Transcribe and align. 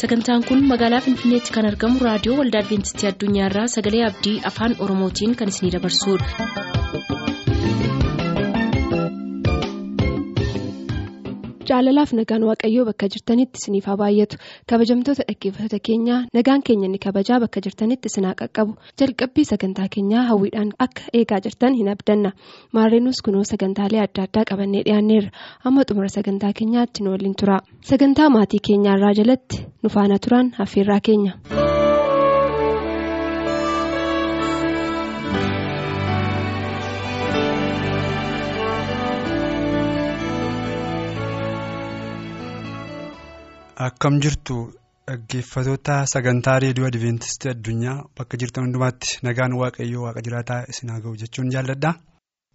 sagantaan 0.00 0.44
kun 0.48 0.60
magaalaa 0.72 1.00
finfinneetti 1.06 1.54
kan 1.56 1.68
argamu 1.70 2.04
raadiyoo 2.06 2.36
waldaa 2.40 2.62
adventistii 2.64 3.08
addunyaarraa 3.12 3.66
sagalee 3.76 4.04
abdii 4.10 4.36
afaan 4.52 4.76
oromootiin 4.86 5.36
kan 5.42 5.48
isinidabarsudha. 5.54 6.77
Jaalalaaf 11.78 12.12
nagaan 12.18 12.42
waaqayyoo 12.48 12.84
bakka 12.88 13.06
jirtanitti 13.14 13.58
isiniif 13.60 13.86
haa 13.86 13.96
baay'atu 14.00 14.36
kabajamtoota 14.70 15.22
dhaggeeffattoota 15.28 15.78
keenyaa 15.88 16.20
nagaan 16.38 16.62
keenya 16.66 16.86
inni 16.88 16.98
kabajaa 17.04 17.38
bakka 17.44 17.60
jirtanitti 17.66 18.10
isin 18.10 18.24
haa 18.28 18.34
qaqqabu. 18.40 18.72
Jalqabbii 19.00 19.44
sagantaa 19.52 19.86
keenyaa 19.94 20.24
hawwiidhaan 20.30 20.72
akka 20.86 21.02
eegaa 21.20 21.40
jirtan 21.46 21.74
hin 21.78 21.88
abdanna. 21.94 22.32
Maarreenus 22.72 23.22
kunoo 23.24 23.44
sagantaalee 23.52 24.02
adda 24.06 24.22
addaa 24.26 24.44
qabannee 24.50 24.82
dhiyaanneerra. 24.88 25.30
Amma 25.64 25.86
xumura 25.88 26.08
sagantaa 26.16 26.52
keenyaatti 26.58 27.04
nu 27.04 27.10
waliin 27.14 27.36
tura. 27.40 27.58
Sagantaa 27.92 28.28
maatii 28.36 28.62
keenyaarraa 28.70 29.14
jalatti 29.22 29.64
nu 29.82 29.88
faana 29.96 30.18
turan 30.18 30.52
affeerraa 30.66 31.00
keenya. 31.10 31.32
Akkam 43.86 44.14
jirtu 44.24 44.56
dhaggeeffatoota 45.08 45.96
sagantaa 46.12 46.58
reediyoo 46.64 46.88
Adiveentistii 46.90 47.50
addunyaa 47.52 47.96
bakka 48.18 48.36
jirtan 48.42 48.64
hundumaatti 48.66 49.18
nagaan 49.26 49.54
waaqayyoo 49.60 50.02
waaqa 50.06 50.22
jiraataa 50.26 50.60
isin 50.72 50.90
haa 50.92 51.00
ga'u 51.04 51.14
jechuun 51.22 51.50
jaalladha. 51.54 51.92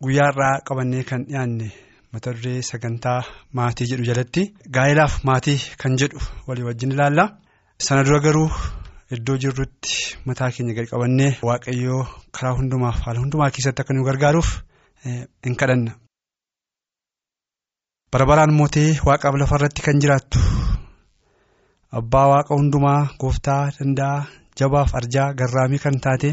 Guyyaa 0.03 0.29
irraa 0.33 0.55
qabannee 0.69 1.03
kan 1.11 1.23
dhiyaanne 1.29 1.69
mata 2.13 2.33
duree 2.37 2.61
sagantaa 2.71 3.19
maatii 3.59 3.87
jedhu 3.91 4.07
jalatti 4.09 4.43
gaa'ilaaf 4.77 5.15
maatii 5.29 5.57
kan 5.83 5.97
jedhu 6.03 6.19
walii 6.47 6.67
wajjin 6.69 6.91
ilaalla. 6.97 7.25
Sana 7.87 8.03
dura 8.07 8.19
garuu 8.25 8.49
iddoo 9.17 9.37
jirrutti 9.45 9.95
mataa 10.25 10.51
keenya 10.57 10.73
gadi 10.79 10.91
qabannee 10.93 11.31
waaqayyoo 11.49 12.01
karaa 12.37 12.55
hundumaaf 12.59 12.99
haala 13.05 13.19
hundumaa 13.23 13.51
keessatti 13.55 13.81
akka 13.85 13.93
nu 13.97 14.03
gargaaruuf 14.09 14.49
hin 15.05 15.55
kadhanna. 15.63 15.91
Barabaraan 18.11 18.53
mootee 18.59 18.89
waaqaaf 19.09 19.35
lafarratti 19.41 19.81
kan 19.87 20.01
jiraattu. 20.05 20.39
Abbaa 21.99 22.27
waaqa 22.31 22.55
hundumaa 22.59 23.01
gooftaa 23.21 23.61
danda'a 23.77 24.25
jabaaf 24.59 24.93
arjaa 24.99 25.27
garraamii 25.39 25.79
kan 25.83 25.97
taate 26.05 26.31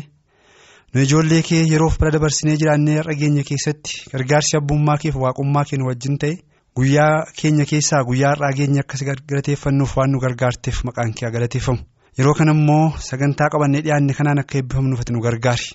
nu 0.94 1.02
ijoollee 1.06 1.42
kee 1.48 1.62
yeroof 1.72 1.98
bira 2.00 2.12
dabarsinee 2.14 2.56
jiraannee 2.62 2.96
har'a 3.00 3.14
keenya 3.22 3.42
keessatti 3.50 3.98
gargaarsi 4.12 4.56
abbummaa 4.60 4.96
keef 5.02 5.16
waaqummaa 5.24 5.64
keenya 5.70 5.88
wajjin 5.90 6.16
ta'e 6.22 6.32
guyyaa 6.76 7.12
keenya 7.40 7.64
keessaa 7.72 8.02
guyyaa 8.08 8.32
har'aa 8.34 8.52
keenya 8.60 8.80
akkas 8.86 9.04
galateeffannuuf 9.30 9.96
waan 9.98 10.10
nu 10.14 10.22
gargaarteef 10.24 10.80
maqaan 10.88 11.12
kee 11.20 11.30
galateeffamu 11.36 11.80
yeroo 12.18 12.34
kana 12.40 12.52
immoo 12.58 12.86
sagantaa 13.08 13.50
qabannee 13.52 13.82
dhiyaanne 13.84 14.14
kanaan 14.18 14.42
akka 14.44 14.58
eebbifamnuuf 14.62 15.04
nu 15.12 15.20
gargaari 15.28 15.68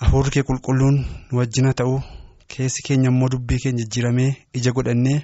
hafuurri 0.00 0.30
kee 0.38 0.42
qulqulluun 0.48 0.96
nu 1.30 1.38
wajjina 1.42 1.72
ta'u 1.82 2.00
keessi 2.56 2.82
keenya 2.88 3.08
immoo 3.12 3.28
dubbii 3.36 3.60
keenya 3.62 3.82
jijjiiramee 3.84 4.30
ija 4.58 4.72
godhannee. 4.78 5.20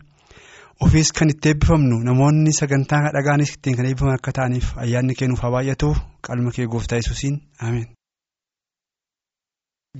Ofiis 0.84 1.10
kan 1.18 1.28
itti 1.32 1.48
eebbifamnu 1.52 1.96
namoonni 2.08 2.52
sagantaa 2.60 3.12
dhagaanis 3.16 3.50
ittiin 3.54 3.76
kan 3.78 3.86
eebbifaman 3.88 4.16
akka 4.18 4.32
ta'aniif 4.38 4.66
ayyaanni 4.84 5.14
kennuuf 5.20 5.40
haa 5.44 5.52
baay'atu 5.56 5.88
qalma 6.26 6.50
kee 6.56 6.66
gooftaa 6.74 6.98
yesuusiin 7.00 7.36
ameen. 7.66 7.88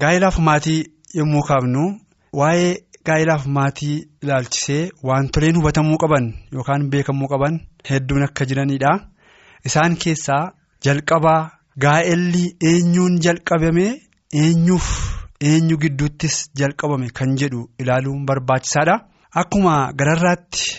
Gaa'ilaaf 0.02 0.36
maatii 0.48 0.80
yommuu 1.18 1.42
kaafnu 1.50 1.82
waa'ee 2.40 2.72
gaa'ilaaf 3.08 3.44
maatii 3.56 3.96
ilaalchisee 4.22 4.82
wantoleen 5.08 5.56
hubatamuu 5.60 5.98
qaban 6.02 6.26
yookaan 6.56 6.82
beekamuu 6.92 7.28
qaban 7.32 7.54
hedduun 7.90 8.22
akka 8.28 8.44
jiranidha. 8.50 8.92
Isaan 9.68 9.96
keessaa 10.04 10.42
jalqabaa 10.86 11.40
gaa'elli 11.84 12.44
eenyuun 12.70 13.14
jalqabame 13.26 13.86
eenyuuf 14.42 14.86
eenyu 15.50 15.76
gidduuttis 15.82 16.36
jalqabame 16.60 17.08
kan 17.18 17.36
jedhu 17.40 17.60
ilaaluun 17.82 18.26
barbaachisaadha. 18.28 18.96
Akkuma 19.34 19.92
gararraatti 19.94 20.76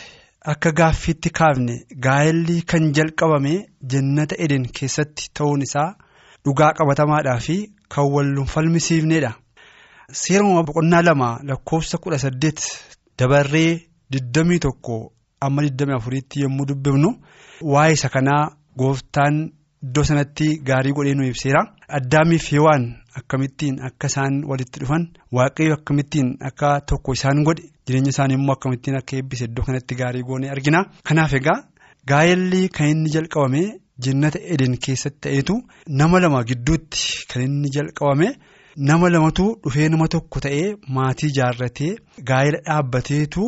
akka 0.52 0.72
gaaffiitti 0.72 1.30
kaafne 1.30 1.76
gaa'elli 2.06 2.62
kan 2.68 2.92
jalqabame 2.94 3.54
jannata 3.94 4.36
eden 4.46 4.66
keessatti 4.80 5.30
ta'uun 5.34 5.62
isaa 5.68 5.96
dhugaa 6.46 6.74
qabatamaadhaa 6.80 7.40
fi 7.46 7.56
kan 7.94 8.10
wal 8.14 8.34
falmisiifnedha. 8.54 9.32
Seeruma 10.12 10.64
boqonnaa 10.68 11.02
lama 11.02 11.30
lakkoofsa 11.48 11.98
kudha 12.04 12.18
saddeet 12.20 12.60
dabarree 13.20 13.80
digdamii 14.12 14.60
tokko 14.60 15.14
amma 15.42 15.62
digdamii 15.64 15.96
afuriitti 15.96 16.42
yommuu 16.44 16.66
dubbifnu 16.68 17.10
waa'ee 17.74 17.94
isa 17.94 18.10
kanaa 18.10 18.44
gooftaan 18.78 19.36
iddoo 19.84 20.04
sanatti 20.04 20.58
gaarii 20.68 20.92
godhee 20.98 21.16
nu 21.16 21.24
ibseera. 21.28 21.64
Addaamiif 21.88 22.52
Hewaan 22.52 22.84
akkamittiin 23.20 23.76
akka 23.88 24.08
isaan 24.12 24.36
walitti 24.50 24.80
dhufan 24.82 25.04
waaqayyo 25.38 25.74
akkamittiin 25.80 26.30
akka 26.50 26.70
tokko 26.92 27.14
isaan 27.18 27.44
godhe 27.48 27.64
jireenya 27.88 28.10
isaanii 28.16 28.38
immoo 28.40 28.54
akkamittiin 28.58 28.98
akka 29.00 29.16
eebbise 29.18 29.46
iddoo 29.50 29.66
kanatti 29.68 29.96
gaarii 30.02 30.24
goonee 30.30 30.50
argina. 30.56 30.80
Kanaaf 31.08 31.34
egaa 31.40 31.58
gaa'elli 32.12 32.62
kan 32.78 32.88
inni 32.94 33.10
jalqabame 33.16 33.64
jannata 34.06 34.40
eden 34.54 34.78
keessatti 34.86 35.20
ta'eetu 35.28 35.56
nama 36.02 36.20
lama 36.24 36.44
gidduutti 36.52 37.26
kan 37.34 37.42
inni 37.48 37.70
jalqabame 37.76 38.30
nama 38.90 39.10
lamatu 39.16 39.46
dhufee 39.64 39.90
nama 39.96 40.08
tokko 40.16 40.40
ta'ee 40.48 40.68
maatii 40.98 41.30
ijaarratee 41.34 41.92
gaa'ela 42.32 42.60
dhaabbateetu 42.70 43.44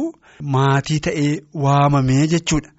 maatii 0.57 0.99
ta'ee 1.07 1.31
waamamee 1.65 2.27
jechuudha. 2.35 2.69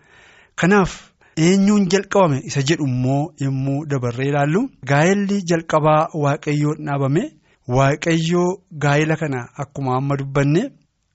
Kanaaf. 0.61 0.93
Eenyuun 1.37 1.89
jalqabame 1.93 2.39
isa 2.49 2.63
jedhu 2.69 2.87
immoo 2.87 3.33
yommuu 3.45 3.87
dabarree 3.93 4.29
ilaallu 4.31 4.61
gaa'elli 4.91 5.39
jalqabaa 5.51 6.03
waaqayyoon 6.25 6.79
dhaabame 6.89 7.25
waaqayyoo 7.77 8.49
gaa'ela 8.85 9.17
kana 9.23 9.41
akkuma 9.65 9.97
amma 9.99 10.17
dubbanne 10.21 10.63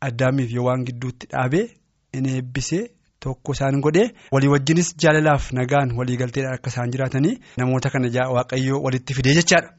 addaamiif 0.08 0.52
yoo 0.58 0.66
waan 0.68 0.86
gidduutti 0.90 1.28
dhaabee 1.34 1.66
inni 2.18 2.36
eebbisee 2.40 2.84
tokko 3.26 3.52
isaan 3.58 3.80
godhee 3.86 4.08
walii 4.36 4.52
wajjinis 4.56 4.92
jaalalaaf 5.04 5.52
nagaan 5.60 5.96
waliigalteedhaan 6.02 6.56
akka 6.60 6.70
isaan 6.76 6.92
jiraatanii 6.94 7.36
namoota 7.58 7.90
kana 7.96 8.08
waaqayyoo 8.38 8.82
walitti 8.86 9.14
fidee 9.18 9.34
jechaadha. 9.40 9.70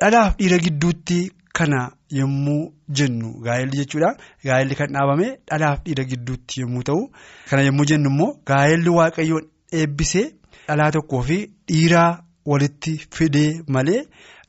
dhalaaf 0.00 0.36
dhiira 0.38 0.58
gidduutti 0.68 1.18
kana 1.58 1.80
yommuu 2.20 2.62
jennu 2.98 3.28
gaa'elli 3.44 3.76
jechuudha 3.80 4.10
gaa'elli 4.48 4.74
kan 4.80 4.90
dhaabame 4.96 5.28
dhalaaf 5.50 5.78
dhiira 5.86 6.04
gidduutti 6.10 6.60
yommuu 6.62 6.82
ta'u 6.88 7.02
kana 7.50 7.62
yommuu 7.68 7.86
jennu 7.90 8.10
immoo 8.10 8.32
gaa'elli 8.50 8.90
waaqayyoon. 8.98 9.46
Eebbisee 9.72 10.24
dhalaa 10.68 10.90
tokkoo 10.96 11.22
fi 11.22 11.38
dhiiraa 11.72 12.10
walitti 12.52 12.92
fidee 13.18 13.50
malee 13.76 14.00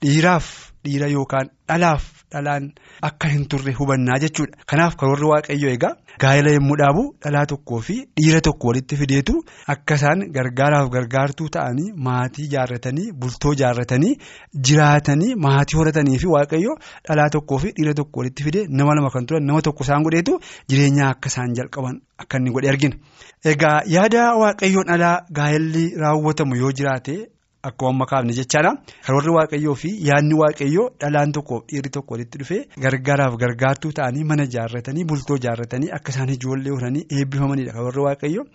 dhiiraaf 0.06 0.50
dhiira 0.86 1.08
yookaan 1.14 1.50
dhalaaf 1.70 2.04
dhalaan 2.32 2.68
akka 3.10 3.28
hin 3.34 3.48
turre 3.54 3.74
hubannaa 3.80 4.18
jechuudha. 4.24 4.58
Kanaaf 4.72 4.96
karoorri 5.02 5.26
waaqayyoo 5.34 5.72
egaa 5.78 5.96
gaa'ela 6.24 6.52
yommuu 6.56 6.78
dhaabu 6.82 7.04
dhalaa 7.24 7.46
tokkoo 7.52 7.80
fi 7.88 7.96
dhiira 8.20 8.42
tokko 8.48 8.68
walitti 8.72 8.96
fideetu 9.02 9.36
akka 9.74 9.96
isaan 10.00 10.24
gargaaraaf 10.38 10.90
gargaartuu 10.96 11.50
ta'anii 11.56 11.92
maatii 12.08 12.46
ijaarratanii 12.50 13.12
bultoo 13.24 13.54
ijaarratanii 13.58 14.14
jiraatanii 14.70 15.36
maatii 15.46 15.78
horatanii 15.82 16.18
fi 16.24 16.28
waaqayyoo 16.36 16.76
dhalaa 17.10 17.30
tokkoo 17.38 17.58
fi 17.66 17.72
dhiira 17.80 17.94
tokko 18.02 18.20
walitti 18.24 18.44
fidee 18.50 18.66
nama 18.82 18.96
lama 19.00 19.10
kan 19.16 19.26
turan 19.32 19.46
nama 19.52 19.62
tokko 19.70 19.84
isaan 19.88 20.04
godheetu 20.10 20.40
jireenya 20.70 21.10
akka 21.14 21.28
isaan 21.34 21.54
jalqaban 21.62 22.02
akka 22.26 22.38
inni 22.42 22.52
godhe 22.58 22.70
argina. 22.74 22.96
Egaa 23.54 23.78
yaada 23.96 24.24
waaqayyoon 24.44 24.90
alaa 24.96 25.16
gaa'elli 25.40 25.86
raawwatamu 26.04 26.56
yoo 26.62 26.72
jiraate 26.82 27.16
akkuma 27.70 27.90
amma 27.94 28.06
kaafne 28.12 28.34
jechaadha. 28.40 28.72
Karoorri 29.06 29.32
waaqayyoo 29.38 29.76
fi 29.82 29.90
yaadni 30.10 30.36
waaqayyoo 30.42 30.86
dhalaan 31.02 31.32
tokkoof 31.38 31.64
dhiirri 31.72 31.90
tokko 31.98 32.14
walitti 32.16 32.38
dhufee 32.42 32.60
gargaaraaf 32.86 33.36
gargaartuu 33.44 33.92
ta'anii 34.00 34.24
mana 34.32 34.44
ijaarratanii 34.50 35.06
bultoo 35.12 35.38
ijaarratanii 35.42 35.90
akka 36.00 36.12
isaan 36.16 36.30
ijoollee 36.36 36.74
horanii 36.78 37.06
eebbifamanidha 37.20 37.74
karoorri 37.78 38.02
waaqayyoo. 38.08 38.46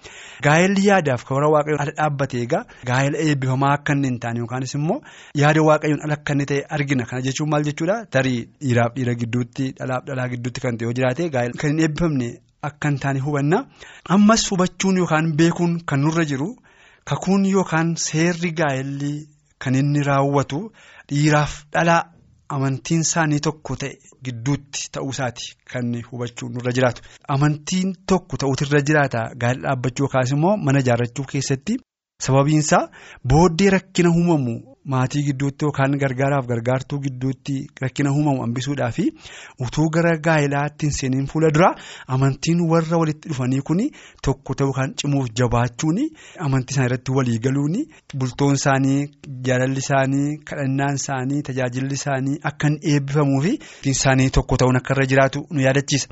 Gaa'elli 0.46 0.86
yaadaaf 0.88 1.24
karoora 1.28 1.50
waaqayyoon 1.56 1.82
ala 1.86 1.92
dhaabbate 1.98 2.40
egaa 2.46 2.62
gaa'ela 2.90 3.18
eebbifamaa 3.26 3.72
akka 3.78 3.92
inni 3.98 4.08
hin 4.12 4.18
taane 4.26 4.38
yookaanis 4.44 4.74
immoo 4.80 5.00
yaada 5.42 5.62
waaqayyoon 5.70 6.04
ala 6.06 6.14
akka 6.20 6.32
inni 6.38 6.46
ta'e 6.52 6.62
argina. 6.78 7.04
Kana 7.10 7.22
jechuun 7.26 7.50
maal 7.50 7.64
jechuudha 7.70 7.96
tarii 8.16 8.38
dhiiraaf 8.62 8.94
dhiira 8.96 9.14
gidduutti 9.24 9.72
dhalaaf 9.78 10.04
dhalaa 10.08 10.28
gidduutti 10.36 10.60
kan 10.64 10.76
ta'e 10.78 10.86
yoo 10.88 10.96
jiraate 11.00 11.28
gaa'ela 11.36 11.58
kan 11.60 11.70
hin 11.74 11.80
eebbifamne. 11.88 12.30
Akka 12.66 12.88
hin 12.90 12.98
taane 13.02 13.18
hubanna 13.22 13.58
ammas 14.16 14.42
hubachuun 14.50 14.96
yookaan 15.00 15.32
beekuun 15.38 15.72
kan 15.92 16.00
nurra 16.04 16.24
jiru 16.32 16.46
kakuun 17.10 17.44
yookaan 17.52 17.94
seerri 18.06 18.50
gaa'elli 18.60 19.12
kan 19.58 19.74
inni 19.74 20.02
raawwatu 20.08 20.58
dhiiraaf 21.10 21.52
dhalaa 21.74 22.02
amantiin 22.56 23.00
isaanii 23.06 23.40
tokko 23.46 23.76
ta'e 23.82 23.92
gidduutti 24.24 24.88
ta'uusaati 24.94 25.46
kan 25.72 25.92
hubachuun 26.10 26.52
nurra 26.54 26.72
jiraatu. 26.76 27.02
Amantiin 27.34 27.94
tokko 28.06 28.36
ta'uutu 28.42 28.64
irra 28.68 28.80
jiraata 28.88 29.20
gaa'ela 29.40 29.62
dhaabbachuu 29.68 30.04
yookaas 30.04 30.30
immoo 30.36 30.56
mana 30.66 30.78
ijaarrachuu 30.84 31.24
keessatti 31.32 31.78
sababiinsaa 32.26 32.88
booddee 33.32 33.70
rakkina 33.76 34.10
uumamu 34.18 34.54
maatii 34.94 35.22
gidduutti 35.28 35.64
yookaan 35.64 35.96
gargaaraaf 36.02 36.46
gargaartuu 36.46 36.98
gidduutti 37.06 37.56
rakkina 37.82 38.12
uumamu 38.12 38.40
hambisuudhaa 38.42 38.90
fi 38.98 39.04
utuu 39.66 39.88
gara 39.96 40.16
gaa'ilaatti 40.26 40.86
hin 40.86 40.94
seeniin 40.98 41.26
fuula 41.32 41.50
dura 41.54 41.68
amantiin 42.16 42.60
warra 42.72 42.98
walitti 43.02 43.28
dhufanii 43.32 43.60
kun 43.70 43.82
tokko 44.28 44.54
ta'uu 44.62 44.72
kan 44.78 44.94
cimuuf 45.02 45.28
jabaachuun 45.42 46.00
amantii 46.48 46.74
isaanii 46.74 46.88
irratti 46.90 47.12
walii 47.18 47.38
galuun 47.48 47.76
bultoon 48.18 48.54
isaanii 48.60 48.98
jaalalli 49.50 49.78
isaanii 49.86 50.36
kadhannaan 50.52 50.94
isaanii 51.02 51.42
tajaajilli 51.50 51.94
isaanii 52.00 52.38
akka 52.52 52.68
hin 52.72 52.78
eebbifamuu 52.94 53.40
fi 53.48 53.58
isaanii 53.94 54.30
tokko 54.38 54.56
ta'uun 54.64 54.76
akka 54.82 54.94
irra 54.96 55.06
jiraatu 55.14 55.46
nu 55.50 55.60
yaadachiisa. 55.66 56.08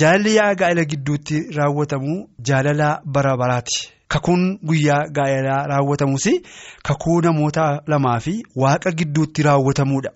Jaalalli 0.00 0.34
yaa 0.36 0.54
gaa'ela 0.62 0.84
gidduutti 0.94 1.42
raawwatamu 1.58 2.16
jaalala 2.50 2.88
bara 3.18 3.36
baraati. 3.36 3.78
Kakuun 4.08 4.58
guyyaa 4.68 5.00
gaa'elaa 5.18 5.66
raawwatamus 5.72 6.26
kakuu 6.88 7.20
namoota 7.22 7.64
lamaa 7.86 8.20
fi 8.20 8.34
waaqa 8.64 8.92
gidduutti 9.00 9.42
raawwatamuudha. 9.48 10.10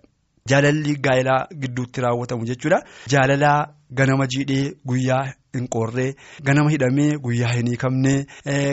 Jaalalli 0.50 0.94
gaa'elaa 1.06 1.46
gidduutti 1.62 2.00
raawwatamu 2.00 2.44
jechuudha. 2.50 2.82
Jaalalaa 3.12 3.58
ganama 3.98 4.26
jiidhee 4.26 4.72
guyyaa 4.86 5.24
hin 5.56 5.66
qorree 5.74 6.14
ganama 6.48 6.70
hidhamee 6.70 7.08
guyyaa 7.24 7.52
hin 7.52 7.66
hiikamnee 7.72 8.18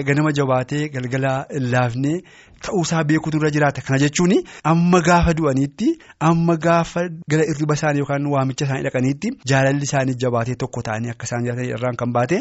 ganama 0.09 0.31
jabaatee 0.39 0.89
galgala 0.95 1.31
hin 1.53 1.65
laafnee 1.71 2.17
ta'uusaa 2.65 3.03
beekuutu 3.09 3.37
irra 3.39 3.49
jiraata. 3.55 3.81
Kana 3.81 3.99
jechuun 4.03 4.33
amma 4.71 4.99
gaafa 5.07 5.33
du'aniitti 5.37 5.87
amma 6.29 6.55
gaafa 6.65 7.01
gara 7.31 7.43
irriba 7.51 7.73
isaanii 7.79 7.99
yookaan 8.03 8.25
waamicha 8.33 8.65
isaanii 8.65 8.83
dhaqaniitti 8.87 9.27
jaalalli 9.51 9.83
isaanii 9.89 10.15
jabaatee 10.23 10.55
tokko 10.63 10.81
ta'anii 10.89 11.11
akka 11.13 11.25
isaan 11.29 11.43
jiraatan 11.45 11.69
irraan 11.75 11.95
kan 12.01 12.11
baate 12.17 12.37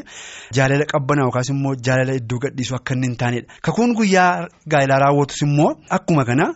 jaalala 0.58 0.84
qabbanaa 0.92 1.26
yookaas 1.28 1.48
immoo 1.54 1.74
jaalala 1.88 2.14
iddoo 2.20 2.38
gadhiisu 2.46 2.74
akka 2.80 2.94
inni 2.94 3.06
hin 3.10 3.16
taanedha. 3.22 3.46
Kakuun 3.68 3.94
guyyaa 4.00 4.48
gaa'elaa 4.74 4.98
raawwatus 5.04 5.42
immoo 5.48 5.70
akkuma 5.98 6.24
kana 6.30 6.46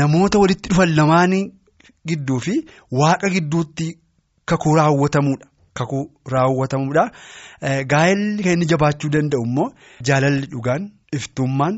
namoota 0.00 0.38
walitti 0.44 0.68
dhufan 0.70 0.94
lamaan 1.00 1.34
gidduu 2.08 2.40
fi 2.46 2.54
waaqa 3.00 3.28
gidduutti 3.36 3.86
kakuu 4.44 4.74
raawwatamuudha. 4.76 5.46
Kakuu 5.78 6.04
raawwatamuudha. 6.32 7.04
Gaa'elli 7.92 8.42
kan 8.44 8.52
inni 8.56 8.66
jabaachuu 8.72 9.10
danda'u 9.16 9.44
immoo 9.48 9.68
jaalalli 10.08 10.46
dhugaan 10.54 10.82
iftummaan 11.18 11.74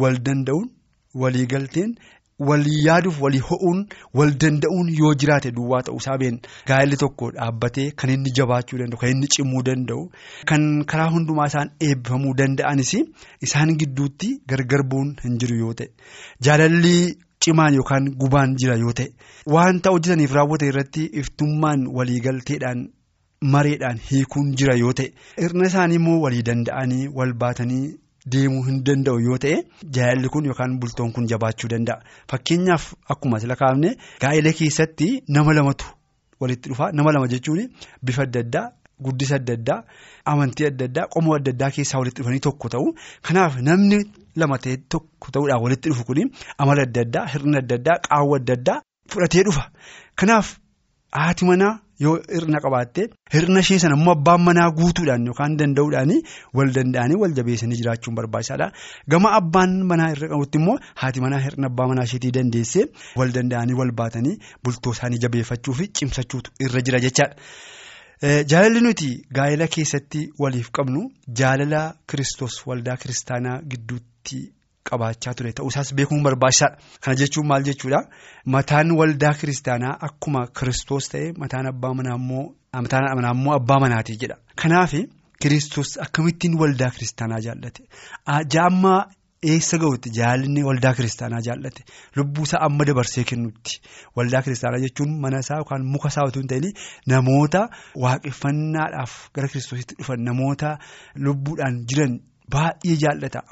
wal 0.00 0.16
danda'uun 0.26 0.66
walii 1.14 1.46
galteen 1.46 1.94
walii 2.48 2.80
yaaduuf 2.86 3.20
walii 3.22 3.40
ho'uun 3.50 3.78
wal 4.14 4.32
danda'uun 4.42 4.88
yoo 4.98 5.12
jiraate 5.22 5.50
duwwaa 5.56 5.82
ta'uusaa 5.86 6.18
beekna. 6.22 6.48
Gaa'elli 6.68 6.96
tokko 6.96 7.30
dhaabbatee 7.36 7.90
kan 8.02 8.10
inni 8.14 8.30
jabaachuu 8.40 8.78
danda'u 8.82 8.98
kan 9.00 9.10
inni 9.14 9.26
cimuu 9.36 9.62
danda'u 9.68 10.02
kan 10.50 10.66
karaa 10.92 11.08
hundumaa 11.14 11.46
isaan 11.52 11.70
eebbifamuu 11.88 12.34
danda'anis 12.42 12.92
isaan 13.48 13.74
gidduutti 13.80 14.28
gargar 14.52 14.82
bu'uun 14.92 15.16
hin 15.24 15.38
jiru 15.44 15.56
yoo 15.64 15.74
ta'e 15.80 15.88
jaalalli. 16.40 16.98
Cimaan 17.44 17.74
yookaan 17.74 18.06
gubaan 18.20 18.54
jira 18.60 18.74
yoo 18.78 18.92
ta'e 18.98 19.12
wanta 19.54 19.90
hojjetaniif 19.94 20.32
raawwate 20.36 20.66
irratti 20.70 21.04
iftummaan 21.20 21.84
waliigalteedhaan 21.98 22.80
mareedhaan 23.54 24.00
hiikuun 24.10 24.48
jira 24.62 24.74
yoo 24.80 24.92
ta'e 25.00 25.12
hirna 25.42 25.66
isaanii 25.70 25.94
immoo 26.00 26.16
walii 26.24 26.42
danda'anii 26.48 27.06
wal 27.20 27.32
baatanii 27.42 27.84
deemuu 28.32 28.62
hin 28.68 28.78
danda'u 28.86 29.20
yoo 29.26 29.38
ta'e 29.44 29.56
jaalalli 29.96 30.28
kun 30.34 30.44
yookaan 30.50 30.78
bultoon 30.80 31.12
kun 31.12 31.26
jabaachuu 31.32 31.70
danda'a. 31.74 32.02
Fakkeenyaaf 32.30 32.84
akkuma 33.14 33.40
sila 33.40 33.56
kaafne 33.62 33.90
gaa'ela 34.22 34.52
keessatti 34.60 35.08
nama 35.28 35.52
lamatu 35.58 35.86
walitti 36.40 36.68
dhufa 36.70 36.92
nama 36.92 37.12
lama 37.12 37.26
jechuun 37.34 37.60
bifa 38.02 38.22
adda 38.28 38.40
addaa 38.46 38.66
guddisa 39.06 39.34
adda 39.40 39.52
addaa 39.58 39.80
amantii 40.32 40.66
adda 40.70 40.84
addaa 40.90 41.06
qomoo 41.14 41.34
adda 41.38 41.50
addaa 41.54 41.70
keessaa 41.76 41.98
walitti 42.02 42.20
dhufanii 42.22 42.40
tokko 42.48 42.68
ta'u 42.74 42.86
kanaaf 43.26 43.56
namni. 43.68 43.98
lama 44.40 44.56
ta'e 44.64 44.76
tokko 44.92 45.30
ta'uudhaan 45.34 45.62
walitti 45.64 45.88
dhufu 45.90 46.04
kun 46.08 46.18
amala 46.62 46.82
adda 46.86 47.00
addaa 47.06 47.24
hirna 47.32 47.58
adda 47.62 47.74
addaa 47.80 47.96
qaawwa 48.08 48.36
adda 48.40 48.52
addaa 48.58 48.76
fudhatee 49.12 49.42
dhufa 49.46 49.64
kanaaf 50.20 50.46
haati 51.20 51.44
manaa 51.48 51.72
yoo 52.04 52.14
hirna 52.34 52.58
qabaatte 52.64 53.02
hirna 53.34 53.60
ishee 53.64 53.78
sana 53.84 53.96
immoo 53.98 54.14
abbaan 54.18 54.42
manaa 54.48 54.68
guutuudhaan 54.80 55.26
yookaan 55.30 55.56
danda'uudhaan 55.62 56.12
wal 56.60 56.70
danda'anii 56.78 57.18
wal 57.22 57.34
jabeessanii 57.38 57.78
jiraachuun 57.80 58.14
barbaachisaadha 58.20 58.68
gama 59.14 59.32
abbaan 59.40 59.72
manaa 59.92 60.10
irra 60.16 60.28
qabutti 60.34 60.58
immoo 60.62 60.76
haati 61.02 61.20
manaa 61.26 61.40
hirna 61.46 61.66
abbaa 61.72 61.88
manaa 61.94 62.06
isheetii 62.10 62.32
dandeessee 62.38 62.84
wal 63.22 63.32
danda'anii 63.38 63.78
wal 63.80 63.92
baatanii 64.02 64.36
bultoo 64.64 64.92
isaanii 64.98 65.22
jabeeffachuu 65.26 65.74
fi 65.80 65.88
cimsachuutu 66.00 66.50
irra 66.66 66.80
jira 66.90 67.00
jechaadha. 67.06 67.36
Jaalalli 68.50 68.80
nuti 68.84 69.08
gaa'ela 69.36 69.66
keessatti 69.74 70.20
waliif 70.42 70.70
qabnu 70.78 71.02
jaalala 71.40 71.82
kristos 72.12 72.54
waldaa 72.68 72.96
kiristaanaa 73.02 73.58
gidduutti 73.74 74.38
qabaachaa 74.90 75.34
ture. 75.38 75.52
Ta'uusaas 75.52 75.88
beekuun 75.98 76.22
barbaachisaadha. 76.26 76.76
Kana 77.02 77.16
jechuun 77.20 77.46
maal 77.50 77.62
jechuudha? 77.68 78.00
Mataan 78.54 78.90
waldaa 79.00 79.34
kiristaanaa 79.40 79.94
akkuma 80.08 80.46
kristos 80.60 81.08
ta'e 81.12 81.32
mataan 81.42 81.66
abbaa 81.72 81.94
manaa 81.98 82.16
immoo 82.20 83.54
abbaa 83.60 83.80
manaatii 83.84 84.18
jedha. 84.22 84.36
Kanaaf 84.62 84.92
kristos 85.42 85.90
akkamittiin 86.04 86.54
waldaa 86.60 86.90
kiristaanaa 86.94 87.40
jaallate? 87.46 87.82
Jaammaa 88.54 89.00
eessa 89.52 89.76
ga'utti? 89.82 90.08
Jaalalli 90.18 90.62
waldaa 90.68 90.94
kiristaanaa 90.98 91.40
jaallate? 91.46 91.82
Lubbuusaa 92.16 92.60
amma 92.66 92.84
dabarsee 92.88 93.24
kennutti? 93.30 93.80
Waldaa 94.16 94.42
kiristaanaa 94.42 94.80
jechuun 94.84 95.12
mana 95.24 95.38
isaa 95.44 95.58
yookaan 95.60 95.84
muka 95.92 96.08
isaa 96.12 96.24
otoo 96.30 96.40
hin 96.42 96.48
ta'in 96.52 96.72
namoota 97.12 97.60
waaqeffannaadhaaf 98.04 99.12
gara 99.34 99.48
kiristoositti 99.52 99.94
dhufan 99.98 100.20
namoota 100.30 100.70
lubbuudhaan 101.26 101.76
jiran 101.92 102.14
baay'ee 102.54 102.96
jaallata 103.02 103.42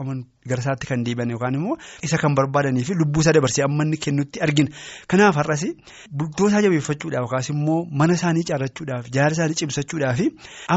gara 0.50 0.60
isaatti 0.62 0.86
kan 0.90 1.04
deebi'an 1.06 1.30
yookaan 1.34 1.54
immoo 1.58 1.76
isa 2.06 2.18
kan 2.22 2.34
barbaadanii 2.38 2.84
fi 2.88 2.94
lubbuusaa 3.00 3.34
dabarsee 3.36 3.64
amma 3.66 3.84
inni 3.86 3.98
kennutti 4.04 4.42
argina 4.46 4.70
kanaaf 5.12 5.36
har'as 5.40 5.64
bultoo 6.18 6.48
isaa 6.50 6.62
jabeeffachuudhaaf 6.66 7.24
yookaas 7.26 7.48
immoo 7.54 7.78
mana 8.02 8.14
isaanii 8.18 8.44
caarrachuudhaaf 8.50 9.10
jaalala 9.16 9.36
isaanii 9.38 9.58
cimsachuudhaaf 9.62 10.20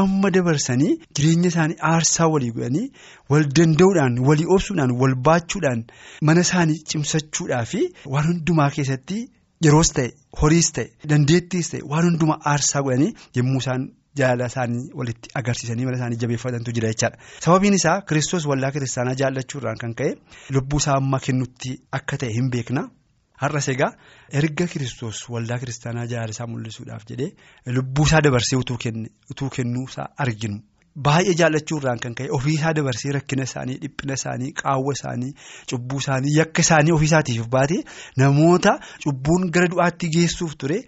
amma 0.02 0.30
dabarsanii 0.36 0.92
jireenya 1.18 1.52
isaanii 1.54 1.78
aarsaa 1.92 2.28
walii 2.34 2.52
godhanii 2.56 2.86
wal 3.34 3.46
danda'uudhaan 3.60 4.18
walii 4.30 4.48
obsuudhaan 4.56 4.96
wal 5.02 5.14
baachuudhaan 5.28 5.84
mana 6.30 6.46
isaanii 6.48 6.78
cimsachuudhaaf 6.92 7.74
waan 8.16 8.26
hundumaa 8.32 8.70
keessatti 8.78 9.20
yeroos 9.64 9.90
ta'e 9.96 10.08
horiis 10.42 10.68
ta'e 10.76 10.86
dandeettiis 11.14 11.70
ta'e 11.72 11.82
waan 11.94 12.04
hundumaa 12.10 12.40
aarsaa 12.52 12.82
godhanii 12.88 13.14
yommuu 13.38 13.62
isaan. 13.64 13.82
Jaalala 14.18 14.46
isaanii 14.50 14.90
walitti 15.00 15.30
agarsiisanii 15.40 15.84
mana 15.88 15.96
isaanii 16.00 16.18
jabeeffatantu 16.22 16.72
jira 16.76 16.88
jechaadha. 16.92 17.18
Sababiin 17.44 17.74
isaa 17.78 18.00
Kiristoos 18.08 18.46
waldaa 18.52 18.70
kiristaanaa 18.76 19.14
jaallachuudhaan 19.20 19.78
kan 19.82 19.94
ka'e 20.00 20.14
lubbuu 20.56 20.80
isaa 20.82 20.96
amma 21.02 21.20
kennutti 21.26 21.76
akka 21.98 22.16
ta'e 22.24 22.32
hin 22.38 22.50
beekna. 22.50 22.88
Har'as 23.42 23.68
egaa 23.72 23.92
erga 24.40 24.66
Kiristoos 24.72 25.22
waldaa 25.34 25.58
kiristaanaa 25.62 26.06
jaalala 26.14 26.34
isaa 26.36 26.46
mul'isuudhaaf 26.54 27.06
jedhee 27.12 27.30
lubbuu 27.76 28.04
isaa 28.10 28.20
dabarsee 28.26 28.58
utuu 28.64 29.48
kennuusaa 29.56 30.08
arginu. 30.26 30.58
Baay'ee 30.98 31.34
jaallachuurraan 31.38 32.00
kan 32.02 32.14
ka'e 32.18 32.28
ofiisaa 32.36 32.72
dabarsee 32.76 33.12
rakkina 33.16 33.44
isaanii 33.48 33.76
dhiphina 33.82 34.14
isaanii 34.18 34.50
qaawwa 34.60 34.94
isaanii 34.98 35.30
cubbuu 35.72 36.00
isaanii 36.02 36.34
yakka 36.38 36.64
isaanii 36.66 36.92
ofiisaatiif 36.96 37.46
baate 37.54 37.78
namoota 38.22 38.72
cubbuun 39.04 39.50
gara 39.54 39.68
du'aatti 39.74 40.10
geessuuf 40.16 40.56
ture. 40.58 40.80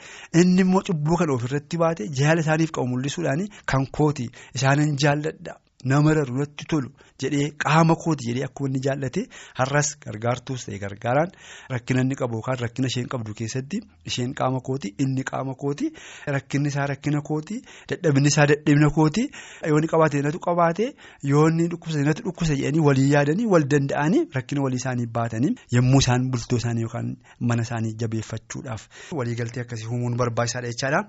Inni 0.42 0.60
immoo 0.66 0.82
cubbuu 0.90 1.16
kana 1.22 1.32
ofirratti 1.38 1.78
baate 1.84 2.08
jaalala 2.20 2.40
isaaniif 2.46 2.72
qabu 2.74 2.88
mul'isuudhaan 2.96 3.46
kan 3.74 3.86
kooti. 3.98 4.26
Isaanin 4.58 4.96
jaalladha 5.04 5.54
nama 5.90 6.12
irratti 6.12 6.64
tolu 6.70 6.90
jedhee 7.22 7.48
qaama 7.64 7.94
kooti 8.04 8.28
jedhee 8.28 8.44
akkuma 8.48 8.68
inni 8.70 8.80
jaallate 8.86 9.22
har'as 9.60 9.88
gargaartuus 10.04 10.64
ta'e 10.66 10.78
gargaaraan 10.84 11.30
rakkina 11.74 12.00
inni 12.04 12.16
qabu 12.20 12.38
yookaan 12.38 12.58
rakkina 12.64 12.88
isheen 12.92 13.08
qabdu 13.14 13.34
keessatti 13.40 13.80
isheen 14.10 14.34
qaama 14.40 14.60
kooti 14.68 14.94
inni 15.04 15.24
qaama 15.30 15.54
kooti 15.64 15.90
rakkinni 16.36 16.68
isaa 16.72 16.86
rakkina 16.92 17.20
kooti 17.30 17.60
dadhabinni 17.88 18.28
isaa 18.34 18.46
dadhabina 18.52 18.90
kooti. 18.98 19.24
Yoo 19.68 19.78
inni 19.78 19.88
qabaate 19.94 20.22
natu 20.28 20.38
qabaate 20.46 20.86
yoo 21.32 21.44
inni 21.50 21.68
dhukkubsate 21.74 22.04
natu 22.10 22.22
dhukkubsa 22.28 22.54
jedhanii 22.60 22.84
walii 22.88 23.10
yaadanii 23.14 23.46
wal 23.54 23.64
danda'anii 23.74 24.22
rakkina 24.38 24.62
walii 24.66 24.80
isaanii 24.84 25.06
baatanii 25.18 25.52
yommuu 25.76 26.00
isaan 26.06 26.30
bultoo 26.30 26.58
isaanii 26.62 26.82
yookaan 26.88 27.16
mana 27.40 27.62
isaanii 27.68 27.94
jabeeffachuudhaaf. 28.04 28.88
Waliigaltee 29.20 29.62
akkasii 29.66 29.86
uumuun 29.92 30.16
barbaachisaadha 30.16 30.70
jechaadha. 30.74 31.00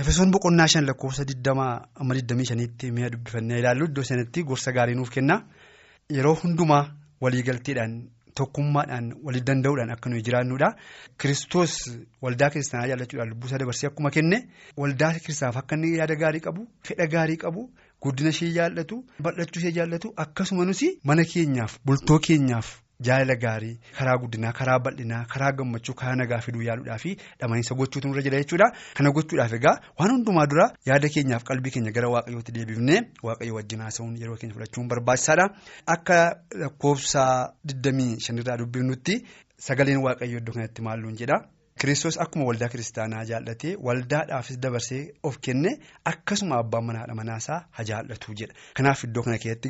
Efesoon 0.00 0.30
boqonnaa 0.32 0.66
shan 0.66 0.86
lakkoofsa 0.86 1.24
20 1.24 1.60
amma 2.00 2.14
25tti 2.14 2.90
mi'a 2.96 3.10
dubbifannee 3.14 3.58
ilaallu 3.60 3.86
iddoo 3.90 4.02
sanatti 4.10 4.42
gorsa 4.48 4.72
gaarii 4.76 4.94
nuuf 4.98 5.10
kenna 5.16 5.36
yeroo 6.16 6.34
hundumaa 6.42 6.82
waliigalteedhaan 7.20 7.94
tokkummaadhaan 8.40 9.12
walii 9.26 9.42
danda'uudhaan 9.48 9.90
akka 9.94 10.10
nuyi 10.10 10.22
jiraannudha. 10.28 10.68
Kiristoos 11.20 11.74
waldaa 12.22 12.50
kiristaanaa 12.50 12.88
jaallachuudhaan 12.92 13.30
lubbuusaa 13.32 13.58
dabarsee 13.62 13.88
akkuma 13.90 14.10
kenne 14.16 14.38
waldaa 14.76 15.12
kiristaanaaf 15.24 15.56
akka 15.62 15.76
inni 15.78 15.96
yaada 15.98 16.16
gaarii 16.22 16.40
qabu 16.48 16.66
fedha 16.88 17.06
gaarii 17.16 17.36
qabu 17.44 17.68
guddina 18.02 18.30
ishee 18.34 18.50
jaallatu 18.58 19.04
bal'achuu 19.22 19.60
ishee 19.62 19.72
jaallatu 19.78 20.12
akkasuma 20.26 20.64
nuti 20.70 20.90
mana 21.04 21.24
keenyaaf 21.34 21.78
bultoo 21.86 22.18
keenyaaf. 22.28 22.68
Jaalala 23.00 23.34
gaarii 23.36 23.78
karaa 23.98 24.16
guddinaa 24.22 24.52
karaa 24.52 24.78
bal'inaa 24.78 25.24
karaa 25.32 25.52
gammachuu 25.52 25.94
karaa 25.94 26.16
nagaa 26.16 26.40
fiduu 26.40 26.62
yaaluudhaa 26.62 26.98
fi 26.98 27.16
dhamaniinsa 27.40 27.74
gochuutu 27.74 28.08
nurra 28.08 28.22
jira 28.22 28.38
jechuudha. 28.42 28.68
Kana 28.94 29.10
gochuudhaaf 29.10 29.52
egaa 29.58 29.76
waan 29.98 30.10
hundumaa 30.14 30.46
dura 30.46 30.66
yaada 30.86 31.08
keenyaaf 31.08 31.42
qalbii 31.50 31.70
keenya 31.74 31.92
gara 31.92 32.08
waaqayyootti 32.14 32.52
deebifnee 32.58 33.00
waaqayyo 33.22 33.54
wajjin 33.58 33.80
haasa'uun 33.86 34.14
yeroo 34.20 34.36
keenya 34.36 34.54
fudhachuun 34.54 34.88
barbaachisaadha. 34.88 35.48
Akka 35.86 36.20
lakkoofsa 36.62 37.24
25 37.66 38.38
irraa 38.40 38.56
dubbifnutti 38.62 39.18
sagaleen 39.68 40.02
waaqayyoo 40.06 40.38
iddoo 40.40 40.54
kanatti 40.54 40.82
maalluun 40.82 41.16
jedha. 41.22 41.40
Kiristoos 41.80 42.16
akkuma 42.22 42.44
waldaa 42.46 42.68
kiristaanaa 42.72 43.24
jaallatee 43.30 43.74
waldaadhaafis 43.86 44.58
dabarsee 44.62 45.00
of 45.22 45.38
kenne 45.46 45.72
akkasuma 46.10 46.58
abbaan 46.62 46.84
manaadha 46.90 47.14
manaasaa 47.20 47.58
haa 47.70 47.84
jaallatu 47.88 48.34
jedha. 48.40 48.54
Kanaaf 48.76 49.02
iddoo 49.08 49.22
kana 49.26 49.38
keessatti 49.44 49.68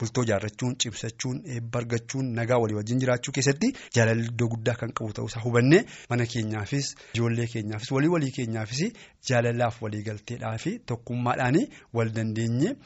bultoo 0.00 0.24
jaarrachuun 0.30 0.76
cibsachuun 0.82 1.40
eebba 1.54 1.78
argachuun 1.80 2.26
nagaa 2.38 2.58
walii 2.62 2.76
wajjin 2.80 2.98
jiraachuu 3.02 3.32
keessatti 3.38 3.72
jaalalli 3.96 4.26
iddoo 4.32 4.48
guddaa 4.54 4.74
kan 4.82 4.92
qabu 5.00 5.12
ta'uusaa 5.18 5.42
hubannee 5.46 5.82
mana 6.10 6.26
keenyaafis 6.34 6.94
ijoollee 7.14 7.46
keenyaafis 7.54 7.90
walii 7.96 8.08
walii 8.14 8.30
keenyaafis 8.36 8.82
jaalalaaf 9.30 9.82
waliigalteedhaa 9.82 10.56
fi 10.64 10.78
tokkummaadhaan 10.92 11.58
wal 11.94 12.10
dandeenye 12.20 12.76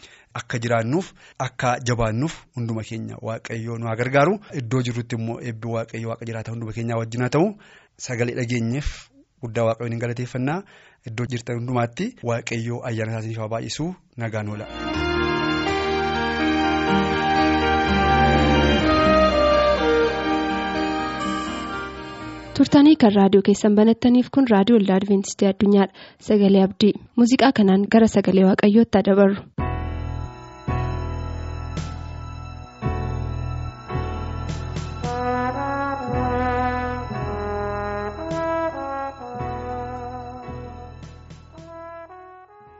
akka 0.40 0.58
jiraannuuf 0.66 1.12
akka 1.48 1.76
jabaannuuf 1.90 2.34
hunduma 2.56 2.82
keenya 2.90 3.16
waaqayyoo 3.28 3.78
nu 3.78 3.86
haa 3.86 3.96
gargaaru 4.02 4.38
iddoo 4.62 4.82
jirrutti 4.88 5.16
immoo 5.20 5.38
eebbi 5.52 5.68
waaqayyoo 5.76 6.10
waaqa 6.14 6.24
jiraata 6.32 6.52
hunduma 6.56 6.72
keenyaa 6.72 6.98
wajjin 7.04 7.22
haa 7.26 7.28
ta'u. 7.38 7.48
Sagalee 8.06 8.34
dhageenyeef 8.40 8.88
guddaa 9.42 9.64
waaqayyoon 9.68 9.92
hin 9.94 10.00
galateeffannaa 10.06 10.58
iddoo 11.10 11.26
jirtan 11.36 11.56
hundumaatti 11.60 12.06
waaqayyoo 12.32 12.80
ayyaana 12.90 13.12
isaaniif 13.18 13.38
haa 13.44 13.48
baay'isuu 13.56 13.94
nagaan 14.24 14.48
oola. 14.54 14.66
Turtanii 22.58 22.94
kan 23.02 23.12
raadiyoo 23.16 23.44
keessan 23.48 23.76
banattaniif 23.78 24.30
kun 24.36 24.48
raadiyoo 24.54 24.78
waldaa 24.80 24.98
adventistii 25.02 25.48
addunyaadha 25.52 26.06
sagalee 26.30 26.64
abdii. 26.68 26.92
Muuziqaa 27.22 27.52
kanaan 27.60 27.86
gara 27.96 28.10
sagalee 28.16 28.48
waaqayyootti 28.50 28.98
haa 29.00 29.08
dabarru. 29.10 29.40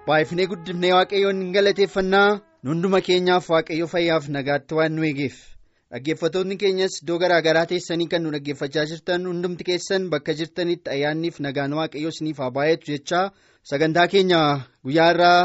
baay'ifnee 0.08 0.46
guddifnee 0.52 0.92
waaqayyoon 0.96 1.42
hin 1.44 1.52
galateeffannaa. 1.56 2.28
Hunduma 2.70 3.00
keenyaaf 3.08 3.48
waaqayyo 3.54 3.86
fayyaaf 3.94 4.28
nagaatti 4.36 4.78
waan 4.80 4.96
nu 4.98 5.06
eegeef 5.08 5.36
dhaggeeffatoonni 5.92 6.56
keenyas 6.62 6.94
iddoo 7.02 7.18
garaa 7.22 7.40
garaa 7.46 7.66
teessanii 7.72 8.08
kan 8.12 8.22
nu 8.26 8.30
dhaggeeffachaa 8.34 8.84
jirtan 8.92 9.26
hundumti 9.30 9.64
keessan 9.70 10.10
bakka 10.12 10.34
jirtanitti 10.42 10.90
ayyaanniif 10.94 11.40
nagaan 11.46 11.72
waaqayyo 11.78 12.08
isiniif 12.14 12.38
haa 12.44 12.50
baay'atu 12.58 12.92
jechaa 12.92 13.24
sagantaa 13.72 14.06
keenya 14.12 14.40
guyyaa 14.84 15.10
irraa 15.14 15.42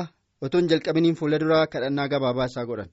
otoo 0.48 0.60
hin 0.62 0.70
jalqabiniin 0.74 1.16
fuula 1.20 1.39
duraa 1.44 1.66
kadhannaa 1.74 2.08
gabaabaa 2.13 2.48
isaa 2.51 2.66
godhan. 2.70 2.89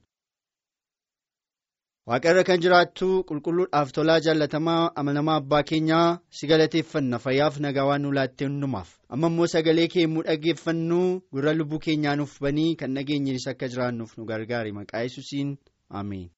waaqarra 2.09 2.43
kan 2.47 2.61
jiraattu 2.63 3.07
qulqulluudhaaf 3.29 3.89
tolaa 3.97 4.19
jaallatamaa 4.25 4.81
amanamaa 5.01 5.37
abbaa 5.41 5.63
keenyaa 5.71 6.09
si 6.39 6.47
galateeffanna 6.51 7.19
fayyaaf 7.25 7.55
nagaa 7.65 7.87
waan 7.89 8.01
nu 8.05 8.11
laattee 8.17 8.47
hundumaaf 8.49 8.89
amma 9.15 9.27
immoo 9.33 9.47
sagalee 9.55 9.87
kee 9.93 10.03
yommuu 10.05 10.23
dhaggeeffannu 10.27 11.01
gurra 11.33 11.53
lubbuu 11.59 11.79
keenyaa 11.87 12.15
nuuf 12.21 12.35
banii 12.45 12.71
kan 12.81 12.91
nageenyinis 12.97 13.47
akka 13.53 13.67
jiraannuuf 13.73 14.17
nu 14.17 14.25
gargaari 14.31 14.71
maqaa 14.79 15.01
yesuusiin 15.07 15.57
ameen. 16.01 16.29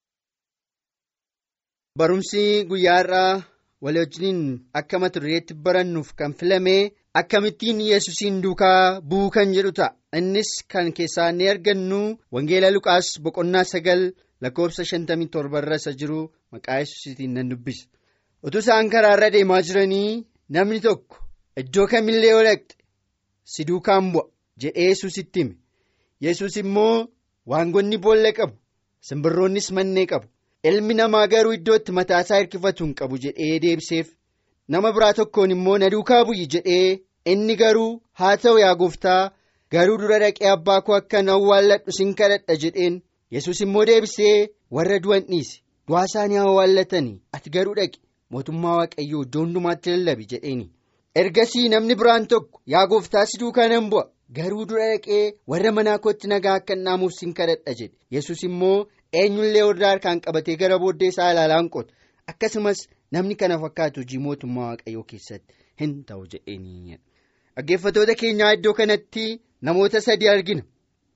Barumsi 1.98 2.42
guyyaa 2.70 3.00
irraa 3.04 3.44
walii 3.84 4.00
wajjiniin 4.04 4.42
akka 4.80 5.00
mata 5.02 5.20
dureetti 5.22 5.54
barannuuf 5.66 6.10
kan 6.20 6.34
filame 6.40 6.76
akkamittiin 7.20 7.80
yesuusiin 7.92 8.42
duukaa 8.44 9.02
bu'uu 9.10 9.30
kan 9.36 9.54
jedhu 9.56 9.72
ta'a. 9.80 9.96
Innis 10.18 10.52
kan 10.72 10.88
keessaa 10.98 11.32
ni 11.32 11.50
argannu 11.52 12.00
wangeela 12.34 12.70
luqaas 12.76 13.08
boqonnaa 13.24 13.64
sagal. 13.74 14.02
lakkoofsa 14.44 14.84
shantamii 14.90 15.28
torba 15.34 15.58
irra 15.62 15.76
isa 15.80 15.92
jiru 16.00 16.20
maqaa 16.52 16.76
yesuusiitiin 16.82 17.32
nan 17.36 17.48
dubbisa. 17.52 17.86
Utuu 18.46 18.60
isaan 18.64 18.90
karaarra 18.94 19.30
deemaa 19.36 19.62
jiranii 19.68 20.10
namni 20.54 20.80
tokko 20.86 21.16
iddoo 21.62 21.88
kamillee 21.92 22.30
yoo 22.34 22.44
dhaqxe 22.48 22.76
si 23.54 23.62
duukaan 23.70 24.12
bu'a 24.14 24.26
jedhee 24.62 24.88
yesuusitti 24.92 25.40
hime. 25.42 25.56
Yesus 26.26 26.56
immoo 26.62 27.08
waangonni 27.50 27.98
boolla 28.04 28.32
qabu 28.38 28.56
simbirroonnis 29.08 29.72
mannee 29.78 30.06
qabu 30.12 30.28
ilmi 30.64 30.94
namaa 30.94 31.28
garuu 31.28 31.54
iddootti 31.58 31.92
mataasaa 31.98 32.38
hirkifatu 32.40 32.84
hin 32.86 32.94
qabu 33.02 33.18
jedhee 33.26 33.60
deebiseef 33.66 34.08
nama 34.76 34.92
biraa 34.96 35.14
tokkoon 35.20 35.52
immoo 35.56 35.78
na 35.84 35.90
duukaa 35.94 36.24
bu'i 36.30 36.48
jedhee 36.54 37.00
inni 37.34 37.56
garuu 37.62 37.92
haa 38.22 38.38
ta'u 38.46 38.58
yaa 38.64 38.76
gooftaa 38.82 39.22
garuu 39.76 39.98
dura 40.02 40.20
dhaqee 40.24 40.50
abbaa 40.56 40.82
koo 40.88 40.96
akkan 41.00 41.30
awwaalladhu 41.36 41.92
sin 42.00 42.16
kadhadha 42.22 42.56
jedheen. 42.64 43.02
yesus 43.36 43.62
immoo 43.62 43.86
deebisee 43.92 44.50
warra 44.80 45.00
du'an 45.06 45.24
dhiise 45.30 45.62
du'aa 45.88 46.06
isaanii 46.10 46.38
awwaallatanii 46.44 47.22
ati 47.40 47.50
garuu 47.56 47.76
dhaqi 47.80 48.00
mootummaa 48.36 48.76
waaqayyoo 48.82 49.24
iddoo 49.28 49.42
hundumaatti 49.46 49.90
lallabi 49.96 50.26
jedheeni. 50.34 50.70
Ergasii 51.22 51.70
namni 51.74 51.96
biraan 52.00 52.28
tokko 52.32 52.62
yaa 52.74 52.86
gooftaa 52.92 53.26
si 53.26 53.40
duukaa 53.42 53.68
nan 53.72 53.90
bu'a 53.92 54.06
garuu 54.38 54.66
dura 54.70 54.88
dhaqee 54.94 55.24
warra 55.54 55.72
manaa 55.78 55.98
kootti 56.06 56.28
nagaa 56.34 56.56
akka 56.60 56.76
dhaamuuf 56.86 57.14
sin 57.20 57.34
kadhadha 57.40 57.74
jedhe. 57.80 57.96
Yesus 58.12 58.44
immoo 58.50 58.86
eenyullee 59.14 59.64
warra 59.70 59.88
harkaan 59.94 60.22
qabatee 60.26 60.56
gara 60.62 60.80
booddee 60.80 61.08
isaa 61.14 61.32
ilaalaan 61.34 61.70
qota 61.76 61.94
akkasumas 62.34 62.80
namni 63.12 63.36
kana 63.42 63.60
fakkaatu 63.66 64.00
hojii 64.04 64.18
mootummaa 64.26 64.70
waaqayyoo 64.72 65.04
keessatti 65.12 65.54
hin 65.82 65.94
ta'u 66.10 66.26
jedheeni 66.34 66.98
dhaggeeffatoota 67.56 68.16
keenyaa 68.24 68.52
iddoo 68.58 68.74
kanatti 68.80 69.26
namoota 69.62 70.02
sadii 70.08 70.30
argina. 70.36 70.64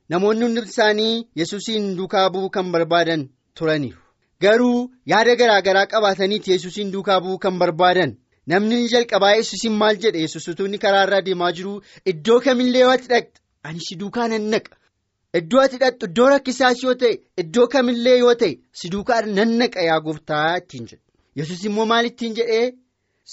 namoonni 0.09 0.45
hundi 0.45 0.61
isaanii 0.69 1.27
yesuusiin 1.39 1.85
duukaa 1.97 2.29
bu'uu 2.31 2.49
kan 2.55 2.71
barbaadan 2.71 3.21
turaniiru. 3.59 3.99
Garuu 4.41 4.79
yaada 5.11 5.35
garaa 5.41 5.61
garaa 5.67 5.85
qabaataniiti 5.93 6.51
yesuusiin 6.51 6.91
duukaa 6.93 7.19
bu'uu 7.25 7.37
kan 7.45 7.59
barbaadan. 7.61 8.11
Namni 8.47 8.79
jalqabaa 8.93 9.29
yesuusiin 9.35 9.73
maal 9.81 9.95
jedhe? 10.05 10.19
Yesus 10.25 10.47
utuu 10.53 10.65
inni 10.69 10.77
karaa 10.85 11.03
irraa 11.07 11.21
deemaa 11.27 11.51
jiru 11.59 11.73
iddoo 12.13 12.39
kamillee 12.47 12.81
yoo 12.81 12.91
ati 12.95 13.07
dhaqxe? 13.13 13.39
Ani 13.63 13.79
si 13.87 13.95
duukaa 14.01 14.27
nan 14.33 14.49
naqa 14.55 14.75
iddoo 15.39 15.61
ati 15.65 15.77
dhaqxu 15.81 16.05
iddoo 16.09 16.29
rakkisaas 16.33 16.83
yoo 16.85 16.95
ta'e 17.01 17.13
iddoo 17.43 17.67
kamillee 17.73 18.17
yoo 18.23 18.33
ta'e 18.41 18.51
si 18.79 18.89
duukaa 18.93 19.21
nan 19.37 19.51
naqa 19.61 19.81
yaa 19.89 19.99
gooftaa 20.05 20.57
ittiin 20.61 20.85
jedhe. 20.89 21.03
Yesus 21.39 21.63
immoo 21.69 21.85
maal 21.91 22.05
ittiin 22.11 22.35
jedhee? 22.39 22.65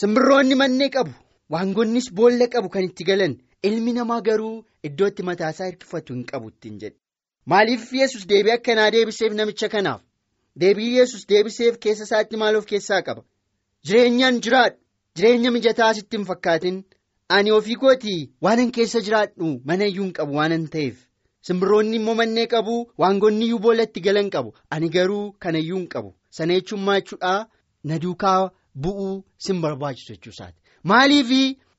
Simbirroonni 0.01 0.55
mannee 0.63 0.91
qabu 0.97 1.13
waangonnis 1.55 2.07
boolla 2.21 2.47
qabu 2.55 2.69
kan 2.75 2.85
itti 2.91 3.05
galan. 3.11 3.35
ilmi 3.69 3.93
namaa 3.95 4.21
garuu 4.27 4.57
iddootti 4.89 5.23
mataasaa 5.29 5.67
hirkifatu 5.71 6.15
hin 6.15 6.25
qabu 6.31 6.49
ittiin 6.53 6.77
jedhe. 6.83 6.97
Maaliif 7.51 7.89
yesus 8.01 8.29
deebii 8.33 8.53
akkanaa 8.57 8.91
deebiseef 8.95 9.33
namicha 9.39 9.69
kanaaf? 9.73 10.01
Deebii 10.61 10.93
yesus 10.99 11.25
deebiseef 11.33 11.79
keessa 11.87 12.05
isaatti 12.09 12.37
maal 12.43 12.57
of 12.61 12.67
keessaa 12.73 13.01
qaba? 13.09 13.23
Jireenyaan 13.87 14.39
jiraadhu. 14.47 14.79
Jireenya 15.17 15.51
mijataa 15.57 15.93
sitti 15.99 16.17
hin 16.17 16.27
fakkaatin. 16.31 16.79
Ani 17.37 17.51
ofii 17.59 17.75
kootii 17.83 18.21
waanan 18.47 18.71
keessa 18.77 19.01
jiraadhu 19.09 19.51
mana 19.71 19.85
iyyuu 19.91 20.05
hin 20.05 20.13
qabu 20.19 20.37
waanan 20.41 20.69
ta'eef 20.75 20.97
simbirroonni 21.49 21.97
immoo 22.01 22.15
mannee 22.21 22.47
qabu 22.55 22.77
waangonni 23.05 23.45
iyyuu 23.49 23.59
boollatti 23.67 24.01
galan 24.07 24.31
qabu. 24.35 24.55
Ani 24.71 24.89
garuu 24.97 25.33
kana 25.43 25.59
iyyuu 25.65 25.79
hin 25.83 25.89
qabu. 25.95 26.15
Sana 26.31 26.55
jechuun 26.61 26.81
maachuudhaa 26.89 27.47
na 27.85 27.99
duukaa 28.07 28.51
bu'uu 28.87 29.15
sin 29.47 29.61
barbaachisu 29.63 30.13
jechuusaati 30.13 30.59
maaliif 30.93 31.31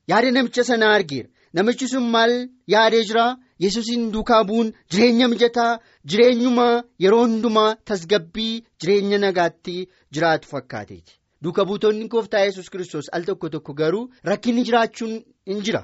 yaada 0.08 0.30
namicha 0.38 0.64
sanaa 0.70 0.94
argeera. 0.94 1.28
namichi 1.58 1.86
sun 1.92 2.04
maal 2.14 2.32
yaadee 2.72 3.04
jira? 3.06 3.22
Yesuusiin 3.64 4.04
duukaa 4.12 4.44
bu'uun 4.48 4.68
jireenya 4.92 5.26
mijataa 5.30 5.78
jireenyuma 6.10 6.66
yeroo 7.04 7.22
hundumaa 7.24 7.74
tasgabbii 7.90 8.52
jireenya 8.80 9.18
nagaatti 9.24 9.74
jiraatu 10.14 10.48
fakkaateeti. 10.52 11.12
Duuka 11.42 11.64
buutonni 11.70 12.08
gooftaa 12.12 12.44
yesus 12.46 12.70
kiristoos 12.74 13.08
al 13.18 13.24
tokko 13.30 13.48
tokko 13.54 13.72
garuu 13.80 14.04
rakkinni 14.30 14.64
jiraachuun 14.68 15.12
hin 15.50 15.60
jira 15.68 15.82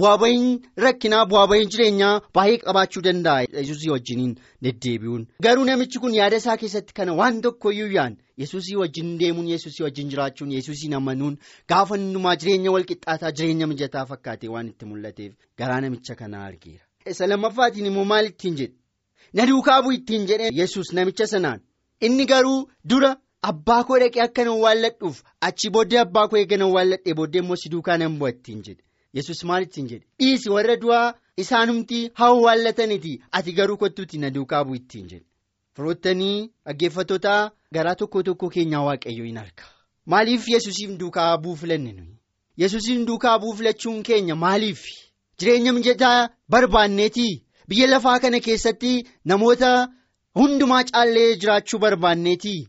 bu'aa 0.00 0.18
bahiin 0.22 0.60
rakkinaa 0.84 1.24
bu'aa 1.30 1.46
bahiin 1.50 1.68
jireenyaa 1.72 2.20
baay'ee 2.34 2.58
qabaachuu 2.66 3.02
danda'a. 3.06 3.46
Yesuusii 3.58 3.90
wajjiniin 3.94 4.34
deddeebi'uun. 4.64 5.26
Garuu 5.42 5.64
namichi 5.64 5.98
kun 5.98 6.14
yaada 6.14 6.36
isaa 6.42 6.56
keessatti 6.56 6.94
kana 6.94 7.12
waan 7.20 7.40
tokkoyyuu 7.46 7.90
yaan 7.96 8.16
yesuusii 8.38 8.76
wajjin 8.82 9.18
deemuun 9.20 9.48
yesuusii 9.54 9.84
wajjin 9.86 10.08
jiraachuun 10.10 10.52
yesuusiin 10.58 10.94
amanuun 11.00 11.38
gaafa 11.68 11.94
hundumaa 11.96 12.36
jireenya 12.36 12.72
walqixxaataa 12.76 13.32
jireenya 13.40 13.66
mijataa 13.72 14.06
fakkaatee 14.12 14.48
waan 14.54 14.68
itti 14.72 14.84
mul'ateef 14.92 15.32
garaa 15.58 15.80
namicha 15.80 16.14
kanaa 16.14 16.44
argeera. 16.46 16.84
isa 17.10 17.26
lammaffaatiin 17.26 17.86
immoo 17.86 18.04
maal 18.04 18.26
ittiin 18.32 18.56
jedhe? 18.60 18.74
Na 19.34 19.46
duukaa 19.46 19.82
bu'u 19.82 19.92
ittiin 19.98 20.26
jedhe 20.30 20.48
yesus 20.60 20.92
namicha 20.92 21.26
sanaan. 21.26 21.60
Inni 22.00 22.26
garuu 22.26 22.68
dura 22.90 23.16
abbaa 23.50 23.84
koo 23.84 23.98
dhaqee 24.02 24.22
akka 24.24 24.44
nan 24.44 24.52
awwaalladhuuf 24.54 25.22
achi 25.48 25.70
booddee 25.76 25.98
abbaa 26.00 26.28
koo 26.28 26.38
eega 26.40 26.56
nan 26.56 26.68
awwaalladhee 26.68 27.14
booddee 27.20 27.40
immoo 27.44 27.56
si 27.62 27.68
duukaa 27.74 27.96
nan 28.02 28.18
bu'a 28.18 28.30
ittiin 28.34 28.62
jedhe 28.66 28.82
yesus 29.14 29.44
maal 29.44 29.62
ittiin 29.62 29.88
jedhe. 29.88 30.06
Dhiisi 30.20 30.50
warra 30.50 30.76
du'aa 30.76 31.14
isaanumti 31.36 32.00
haa 32.14 32.26
awwaallataniiti 32.34 33.12
ati 33.32 33.52
garuu 33.52 33.76
kottuuti 33.76 34.18
na 34.18 34.30
duukaa 34.30 34.64
bu'u 34.64 34.74
ittiin 34.80 35.06
jedhe. 35.12 35.26
firoottanii 35.76 36.50
dhaggeeffattoota 36.66 37.34
garaa 37.74 37.94
tokko 38.00 38.22
tokko 38.22 38.48
keenyaa 38.54 38.82
waaqayyo 38.88 39.24
hin 39.24 39.38
arga. 39.42 39.64
Maaliif 40.06 40.48
yesusiin 40.54 40.98
duukaa 41.00 41.38
bu'uu 41.44 41.56
filanne 41.60 41.92
nuyi? 41.92 42.18
Yesusiin 42.62 43.06
duukaa 43.06 43.38
bu'uu 43.38 43.54
filachuun 43.60 44.02
keenya 44.08 44.34
maaliif? 44.42 44.82
Jireenya 45.40 45.72
mijataa 45.72 46.28
barbaanneetii 46.54 47.32
biyya 47.68 47.86
lafaa 47.92 48.18
kana 48.24 48.40
keessatti 48.46 48.92
namoota 49.24 49.70
hundumaa 50.40 50.82
caallee 50.90 51.36
jiraachuu 51.44 51.78
barbaanneetii 51.84 52.60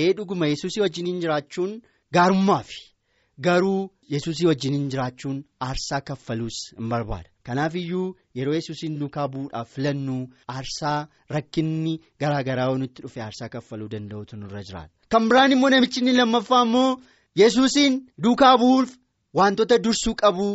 ee 0.00 0.12
dhuguma 0.18 0.46
yesusii 0.52 0.80
wajjiniin 0.84 1.20
jiraachuun 1.24 1.72
gaarummaafi 2.14 2.80
garuu 3.46 3.90
yesuusii 4.12 4.46
wajjin 4.50 4.88
jiraachuun 4.92 5.38
aarsaa 5.66 6.00
kaffaluus 6.00 6.58
hin 6.78 6.88
barbaada. 6.92 7.28
Kanaaf 7.46 7.74
iyyuu 7.80 8.16
yeroo 8.38 8.54
yesuusiin 8.58 8.98
duukaa 9.00 9.28
bu'uudhaaf 9.34 9.68
filannu 9.74 10.16
aarsaa 10.54 10.98
rakkinni 11.36 11.94
garaa 12.20 12.42
garaa 12.48 12.68
nutti 12.82 13.02
dhufe 13.02 13.22
aarsaa 13.26 13.48
kaffaluu 13.54 13.88
danda'utu 13.94 14.36
nurra 14.36 14.62
jiraata. 14.68 14.92
Kan 15.12 15.28
biraan 15.28 15.52
immoo 15.56 15.70
namichi 15.70 16.00
inni 16.00 16.12
lammaffaa 16.18 16.62
immoo 16.68 17.00
yesuusiin 17.42 18.00
duukaa 18.22 18.54
bu'uuf 18.58 18.90
wantoota 19.40 19.78
dursuu 19.84 20.14
qabu 20.22 20.48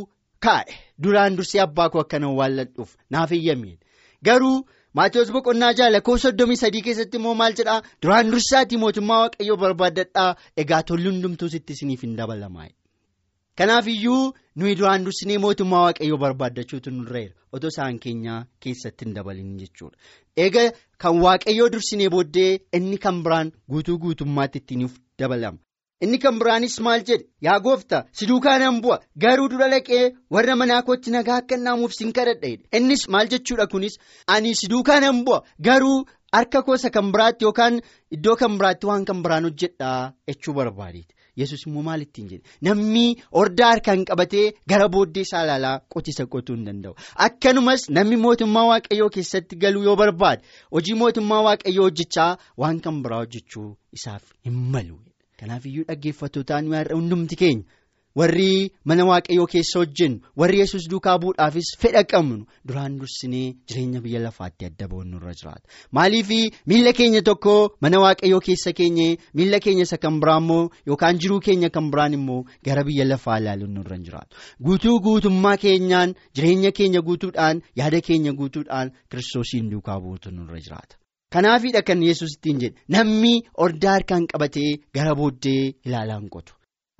kaa'e 0.45 0.73
duraan 1.03 1.37
dursee 1.37 1.61
abbaa 1.67 1.89
koo 1.89 2.01
akkana 2.05 2.27
waalladhuuf 2.39 2.95
naaf 3.09 3.31
eeyyameen 3.31 3.77
garuu. 4.29 4.57
Maatiyoos 4.97 5.31
boqonnaa 5.35 5.73
ja'a 5.77 5.91
lakkoofsa 5.93 6.27
soddomii 6.29 6.55
sadii 6.59 6.81
keessatti 6.83 7.17
immoo 7.19 7.33
maal 7.39 7.53
jedhaa 7.59 7.81
duraan 8.03 8.29
dursaatii 8.31 8.77
mootummaa 8.83 9.17
waaqayyoo 9.23 9.57
barbaadadhaa 9.63 10.29
egaa 10.63 10.83
tolli 10.91 11.09
hundumtuu 11.11 11.49
sitti 11.55 11.73
isiniif 11.73 12.01
hin 12.05 12.13
dabalamaa. 12.19 12.67
Kanaaf 13.57 13.87
iyyuu 13.87 14.33
nuyi 14.59 14.75
duraan 14.79 15.05
dursinee 15.05 15.37
mootummaa 15.43 15.81
waaqayyoo 15.85 16.17
barbaaddachuutu 16.23 16.91
nurra 16.95 17.19
jira 17.25 17.35
otoo 17.57 17.69
isaan 17.73 17.99
keenyaa 18.05 18.39
keessatti 18.65 19.05
hin 19.05 19.13
dabalin 19.17 19.53
jechuudha. 19.61 19.97
Egaa 20.45 20.71
kan 21.03 21.21
waaqayyoo 21.25 21.69
dursinee 21.75 22.09
booddee 22.15 22.49
inni 22.79 22.97
kan 23.05 23.21
biraan 23.27 23.51
guutuu 23.75 23.97
guutummaatti 24.05 24.57
ittiin 24.63 24.89
dabalama. 25.23 25.57
Inni 26.03 26.17
kan 26.25 26.39
biraanis 26.41 26.75
maal 26.87 27.05
jedhe? 27.09 27.23
Yaa 27.47 27.59
gooftaa 27.69 28.03
si 28.11 28.27
duukaa 28.33 28.57
nan 28.59 28.81
bu'a. 28.83 28.99
Garuu 29.25 29.47
dura 29.53 29.69
dhaqee 29.73 30.03
warra 30.37 30.55
manaa 30.61 30.81
kootti 30.89 31.11
nagaa 31.15 31.37
akka 31.43 31.57
naamuuf 31.57 31.93
sin 31.99 32.11
kadhadha 32.19 32.51
innis 32.79 33.07
maal 33.07 33.27
jechuudha 33.35 33.67
kunis? 33.71 33.95
Ani 34.27 34.55
si 34.55 34.67
duukaa 34.73 34.99
nan 34.99 35.23
bu'a. 35.25 35.39
Garuu 35.69 35.97
harka 36.33 36.61
koosa 36.67 36.89
kan 36.89 37.11
biraatti 37.15 37.45
yookaan 37.47 37.79
iddoo 38.17 38.35
kan 38.41 38.57
biraatti 38.59 38.85
waan 38.91 39.05
kan 39.11 39.23
biraan 39.23 39.43
hojjedhaa 39.47 40.11
jechuu 40.27 40.53
barbaadeeti 40.59 41.14
yesus 41.41 41.65
immoo 41.67 41.83
maal 41.87 42.01
ittiin 42.05 42.27
jedhe. 42.31 42.43
Namni 42.61 43.05
hordaa 43.37 43.69
harkaan 43.71 44.05
qabatee 44.09 44.45
gara 44.73 44.87
booddee 44.89 45.21
isaa 45.27 45.43
ilaalaa 45.47 45.79
qotisa 45.95 46.25
qotuu 46.35 46.55
hin 46.55 46.65
danda'u. 46.69 46.95
Akkanumas 47.27 47.89
namni 47.89 48.17
mootummaa 48.25 48.65
waaqayyoo 48.71 49.09
keessatti 49.17 49.55
galuu 49.63 49.83
yoo 49.87 49.95
barbaade 50.03 50.41
hojii 50.77 50.93
mootummaa 51.01 51.41
waaqayyoo 51.49 51.87
hojjechaa 51.89 52.29
waan 52.63 52.79
kan 52.87 53.01
biraa 53.07 53.19
hojjechuu 53.23 53.69
isaaf 53.99 54.23
hin 54.45 54.53
malu. 54.75 54.99
Kanaaf 55.39 55.65
iyyuu 55.65 55.85
dhaggeeffattootaan 55.87 56.65
hundumti 56.93 57.35
keenya 57.35 57.63
warri 58.19 58.71
mana 58.89 59.05
waaqayyoo 59.09 59.45
keessa 59.53 59.79
hojjennu 59.79 60.19
warri 60.41 60.59
yesus 60.61 60.87
duukaa 60.91 61.17
bu'uudhaafis 61.23 61.69
fedha 61.81 62.03
qabnu 62.13 62.45
duraan 62.67 62.97
dursinee 62.99 63.47
jireenya 63.67 64.01
biyya 64.05 64.19
lafaatti 64.25 64.65
adda 64.69 64.87
bahuun 64.87 65.09
nurra 65.11 65.33
jiraata. 65.39 65.67
Maaliif 65.91 66.29
miila 66.71 66.93
keenya 66.93 67.21
tokko 67.21 67.55
mana 67.81 67.99
waaqayyoo 68.05 68.39
keessa 68.47 68.73
keenye 68.79 69.07
miila 69.33 69.59
keenya 69.59 69.83
isa 69.89 69.97
kan 69.97 70.19
biraa 70.21 70.37
immoo 70.43 70.69
yookaan 70.87 71.19
jiruu 71.19 71.39
keenya 71.47 71.69
kan 71.69 71.91
biraan 71.91 72.13
immoo 72.19 72.41
gara 72.65 72.83
biyya 72.87 73.05
lafaa 73.11 73.37
ilaaluun 73.39 73.73
nurra 73.79 73.97
jiraatu. 73.97 74.35
Guutuu 74.65 74.99
guutummaa 74.99 75.57
keenyaan 75.57 76.15
jireenya 76.35 76.71
keenya 76.71 77.01
guutuudhaan 77.01 77.61
yaada 77.75 78.01
keenya 78.01 78.31
guutuudhaan 78.33 78.91
kiristoosiin 79.09 79.69
duukaa 79.71 79.99
bu'uutu 79.99 80.31
nurra 80.31 80.59
jiraata. 80.67 80.95
Kanaafidha 81.33 81.81
kan 81.81 82.03
yesus 82.03 82.33
ittiin 82.37 82.59
jedhe 82.61 82.79
namni 82.95 83.31
hordaa 83.59 83.93
harkaan 83.97 84.27
qabatee 84.33 84.69
gara 84.95 85.15
booddee 85.19 85.73
ilaalaan 85.85 86.29
qotu 86.35 86.53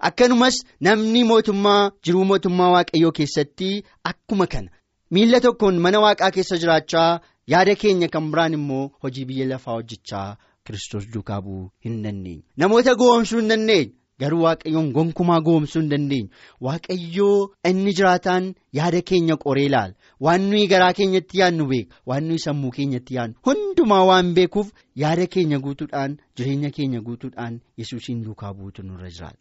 akkanumas 0.10 0.64
namni 0.82 1.24
mootummaa 1.24 1.92
jiruu 2.04 2.26
mootummaa 2.26 2.70
waaqayyoo 2.76 3.12
keessatti 3.12 3.84
akkuma 4.04 4.48
kana. 4.48 4.70
Miila 5.12 5.40
tokkoon 5.42 5.80
mana 5.80 6.00
waaqaa 6.00 6.32
keessa 6.32 6.58
jiraachaa 6.64 7.20
yaada 7.48 7.76
keenya 7.76 8.08
kan 8.08 8.32
biraan 8.32 8.54
immoo 8.54 8.90
hojii 9.04 9.26
biyya 9.26 9.48
lafaa 9.48 9.74
hojjechaa 9.78 10.38
kiristoos 10.66 11.06
duukaa 11.14 11.42
bu'uu 11.42 11.70
hin 11.86 12.02
dandeenye. 12.04 12.44
Namoota 12.58 12.96
goomsuu 12.96 13.40
hin 13.40 13.48
dandeenye. 13.50 13.92
Garuu 14.20 14.44
waaqayyoon 14.44 14.92
gonkumaa 14.96 15.40
goomsuu 15.48 15.80
hin 15.82 15.90
dandeenyu 15.90 16.30
waaqayyoo 16.68 17.50
inni 17.70 17.94
jiraataan 17.94 18.54
yaada 18.80 19.02
keenya 19.02 19.36
qoree 19.38 19.66
ilaala. 19.70 19.94
Waan 20.20 20.42
nuyi 20.50 20.68
garaa 20.68 20.94
keenyatti 21.00 21.40
yaadnu 21.40 21.66
beeka. 21.72 21.96
Waan 22.06 22.24
nuyi 22.28 22.40
sammuu 22.40 22.72
keenyatti 22.78 23.16
yaadnu. 23.16 23.36
Hundumaa 23.46 24.04
waan 24.12 24.34
beekuuf 24.34 24.72
yaada 24.96 25.28
keenya 25.28 25.60
guutuudhaan 25.60 26.18
jireenya 26.38 26.70
keenya 26.78 27.02
guutuudhaan 27.02 27.60
yesuusiin 27.78 28.24
duukaa 28.24 28.54
buutu 28.54 28.84
nurra 28.84 29.10
jiraata. 29.10 29.40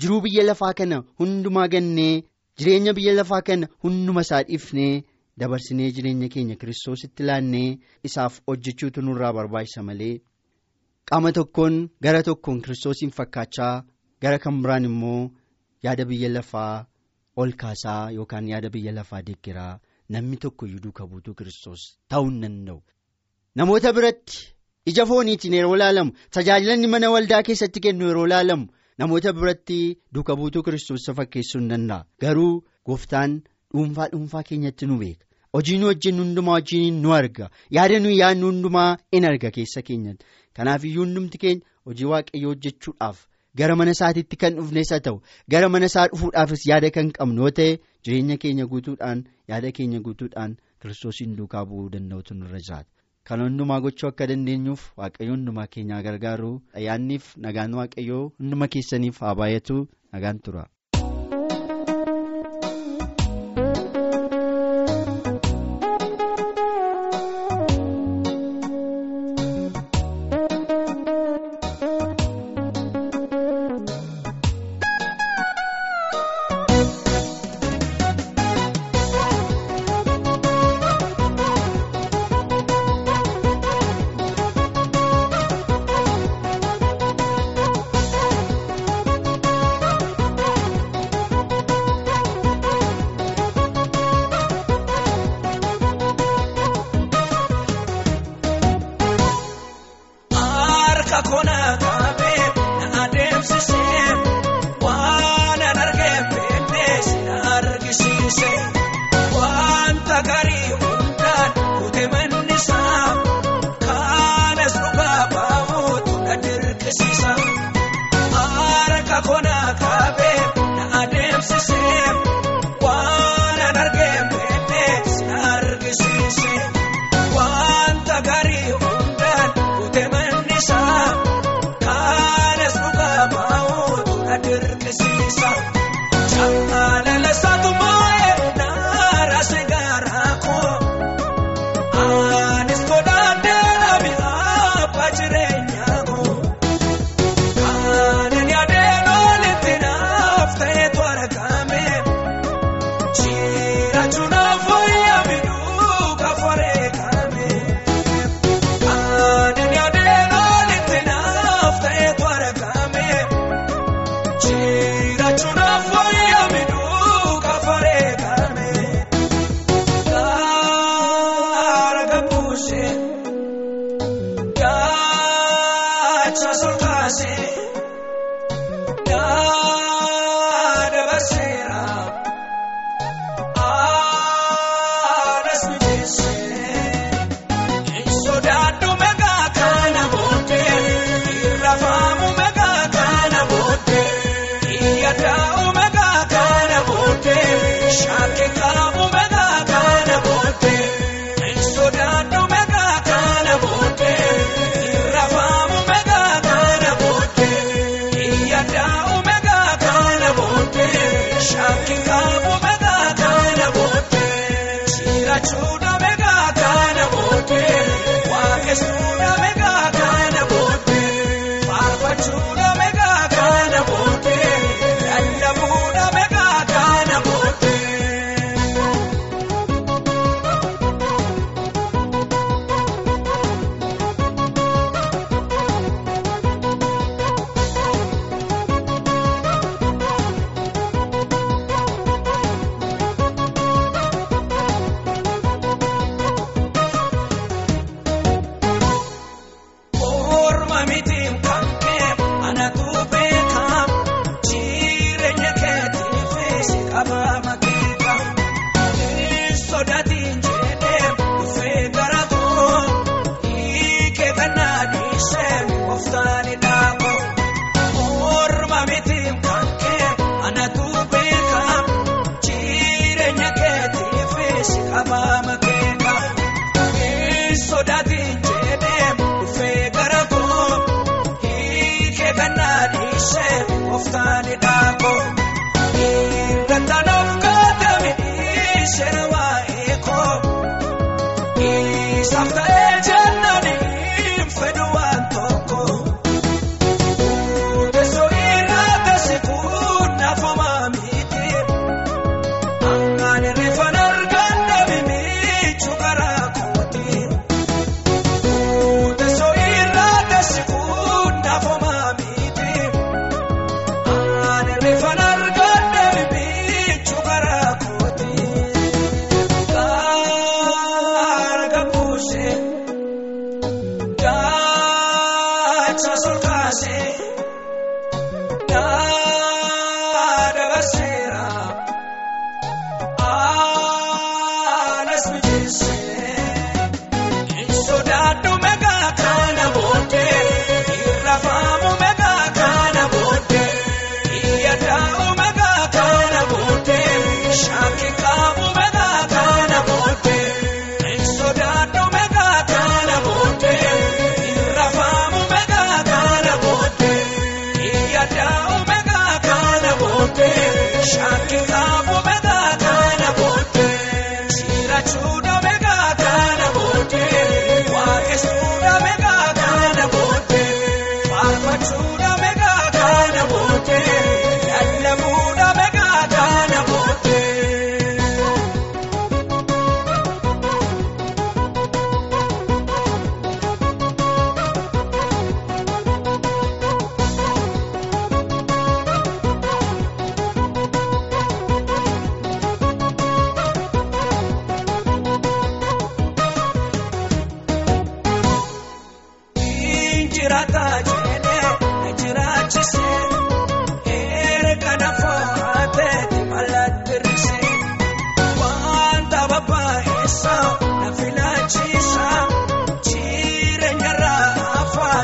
Jiruu 0.00 0.20
biyya 0.26 0.44
lafaa 0.48 0.72
kana 0.80 0.98
hundumaa 1.20 1.68
gannee 1.74 2.22
jireenya 2.58 2.92
biyya 2.98 3.14
lafaa 3.20 3.42
kana 3.48 3.68
hunduma 3.84 4.20
isaa 4.26 4.42
dhiifnee 4.48 4.92
dabarsinee 5.42 5.90
jireenya 5.96 6.28
keenya 6.34 6.56
kiristoositti 6.60 7.22
laannee 7.30 7.78
isaaf 8.10 8.40
hojjechuutu 8.50 9.02
nurraa 9.06 9.32
barbaachisa 9.38 9.82
malee 9.88 10.14
qaama 11.10 11.32
tokkoon 11.38 11.76
gara 12.06 12.22
tokkoon 12.28 12.60
kiristoosiin 12.66 13.10
fakkaachaa. 13.18 13.74
gara 14.22 14.38
kan 14.44 14.56
biraan 14.62 14.84
immoo 14.86 15.30
yaada 15.84 16.04
biyya 16.08 16.28
lafaa 16.32 16.86
ol 17.42 17.52
kaasaa 17.60 18.10
yookaan 18.16 18.48
yaada 18.52 18.68
biyya 18.74 18.92
lafaa 18.96 19.20
deeggaraa 19.28 19.78
namni 20.14 20.36
tokko 20.42 20.66
iyyuu 20.66 20.82
duukaa 20.86 21.06
buutuu 21.12 21.34
kiristoos 21.38 21.82
ta'uu 22.10 22.26
hin 22.30 22.40
danda'u. 22.42 22.80
Namoota 23.56 23.92
biratti 23.98 24.38
ija 24.92 25.06
fooniitiin 25.10 25.54
yeroo 25.58 25.74
ilaalamu 25.78 26.12
tajaajilanni 26.36 26.86
mana 26.94 27.10
waldaa 27.14 27.42
keessatti 27.48 27.80
kennu 27.86 28.06
yeroo 28.10 28.26
ilaalamu 28.30 28.66
namoota 29.00 29.32
biratti 29.32 29.78
duukaa 30.14 30.36
buutuu 30.40 30.62
kiristoos 30.66 31.06
fakkeessuu 31.18 31.60
hin 31.60 31.68
danda'a. 31.72 32.04
Garuu 32.20 32.52
gooftaan 32.86 33.40
dhuunfaa 33.74 34.08
dhuunfaa 34.12 34.42
keenyatti 34.50 34.86
nu 34.90 34.98
beeka. 35.02 35.24
Hojii 35.54 35.78
nu 35.78 35.86
hojjennu 35.90 36.22
hundumaa 36.24 36.58
hojiin 36.58 37.00
nu 37.02 37.12
arga. 37.14 37.50
Yaada 37.76 37.98
nuyi 38.00 38.18
yaadnu 38.18 38.46
hundumaa 38.52 38.96
in 39.12 39.24
arga 39.30 39.50
keessa 39.56 39.82
keenyatti. 39.82 40.24
Kanaaf 40.56 40.84
iyyuu 40.84 41.04
hundumti 41.04 41.38
keenya 41.38 41.64
hojii 41.86 42.04
waaqayyoo 42.12 42.52
hojjechuudhaaf. 42.54 43.18
Gara 43.58 43.76
mana 43.76 43.90
isaatiitti 43.96 44.36
kan 44.36 44.54
dhufnes 44.56 44.90
haa 44.94 45.00
ta'u 45.06 45.16
gara 45.50 45.68
mana 45.68 45.86
isaa 45.90 46.06
dhufuudhaafis 46.12 46.66
yaada 46.70 46.90
kan 46.96 47.08
qabnu 47.16 47.42
yoo 47.42 47.50
ta'e 47.58 47.72
jireenya 48.04 48.36
keenya 48.44 48.66
guutuudhaan 48.72 49.24
yaada 49.52 49.72
keenya 49.78 50.00
guutuudhaan 50.06 50.54
kiristoosiin 50.82 51.32
duukaa 51.38 51.64
bu'uu 51.70 51.88
danda'utu 51.94 52.34
nurra 52.34 52.58
jiraata. 52.68 52.90
Kan 53.28 53.40
hundumaa 53.44 53.78
gochuu 53.84 54.08
akka 54.10 54.26
dandeenyuuf 54.30 54.84
waaqayyo 55.00 55.34
hundumaa 55.36 55.66
keenyaa 55.74 56.00
gargaaru 56.06 56.50
ayyaanniif 56.80 57.26
nagaan 57.46 57.76
waaqayyoo 57.80 58.22
hunduma 58.38 58.68
keessaniif 58.76 59.20
haa 59.26 59.34
baay'atu 59.42 59.76
nagaan 60.16 60.40
tura. 60.48 60.64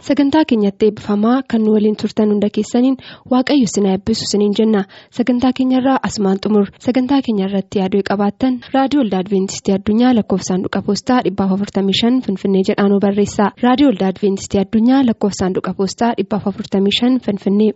sagantaa 0.09 0.45
keenyatti 0.51 0.87
eebbifamaa 0.87 1.37
kan 1.51 1.63
nu 1.65 1.73
waliin 1.75 1.97
turtan 2.03 2.29
hunda 2.33 2.49
keessaniin 2.57 2.97
waaqayyo 3.33 3.69
sinaa 3.75 3.93
eebbisu 3.97 4.25
siniin 4.33 4.55
jenna. 4.59 4.83
Sagantaa 5.19 5.53
keenyarraa 5.59 5.99
asumaan 6.09 6.39
xumur. 6.45 6.67
Sagantaa 6.87 7.21
keenyarratti 7.27 7.79
yaaduu 7.83 8.03
qabaattan 8.11 8.55
raadiyoo 8.75 9.03
waldaa 9.03 9.21
adventistii 9.25 9.75
addunyaa 9.79 10.15
lakkoofsaanduqa 10.19 10.83
poostaa 10.87 11.21
455 11.31 12.23
finfinnee 12.27 12.63
jedhaan 12.71 13.01
barreessa. 13.07 13.51
Raadiyoo 13.67 13.91
waldaa 13.93 14.09
adventistii 14.15 14.61
addunyaa 14.65 15.03
lakkoofsaanduqa 15.11 15.75
poostaa 15.79 16.13
455 16.25 17.21
finfinnee. 17.27 17.73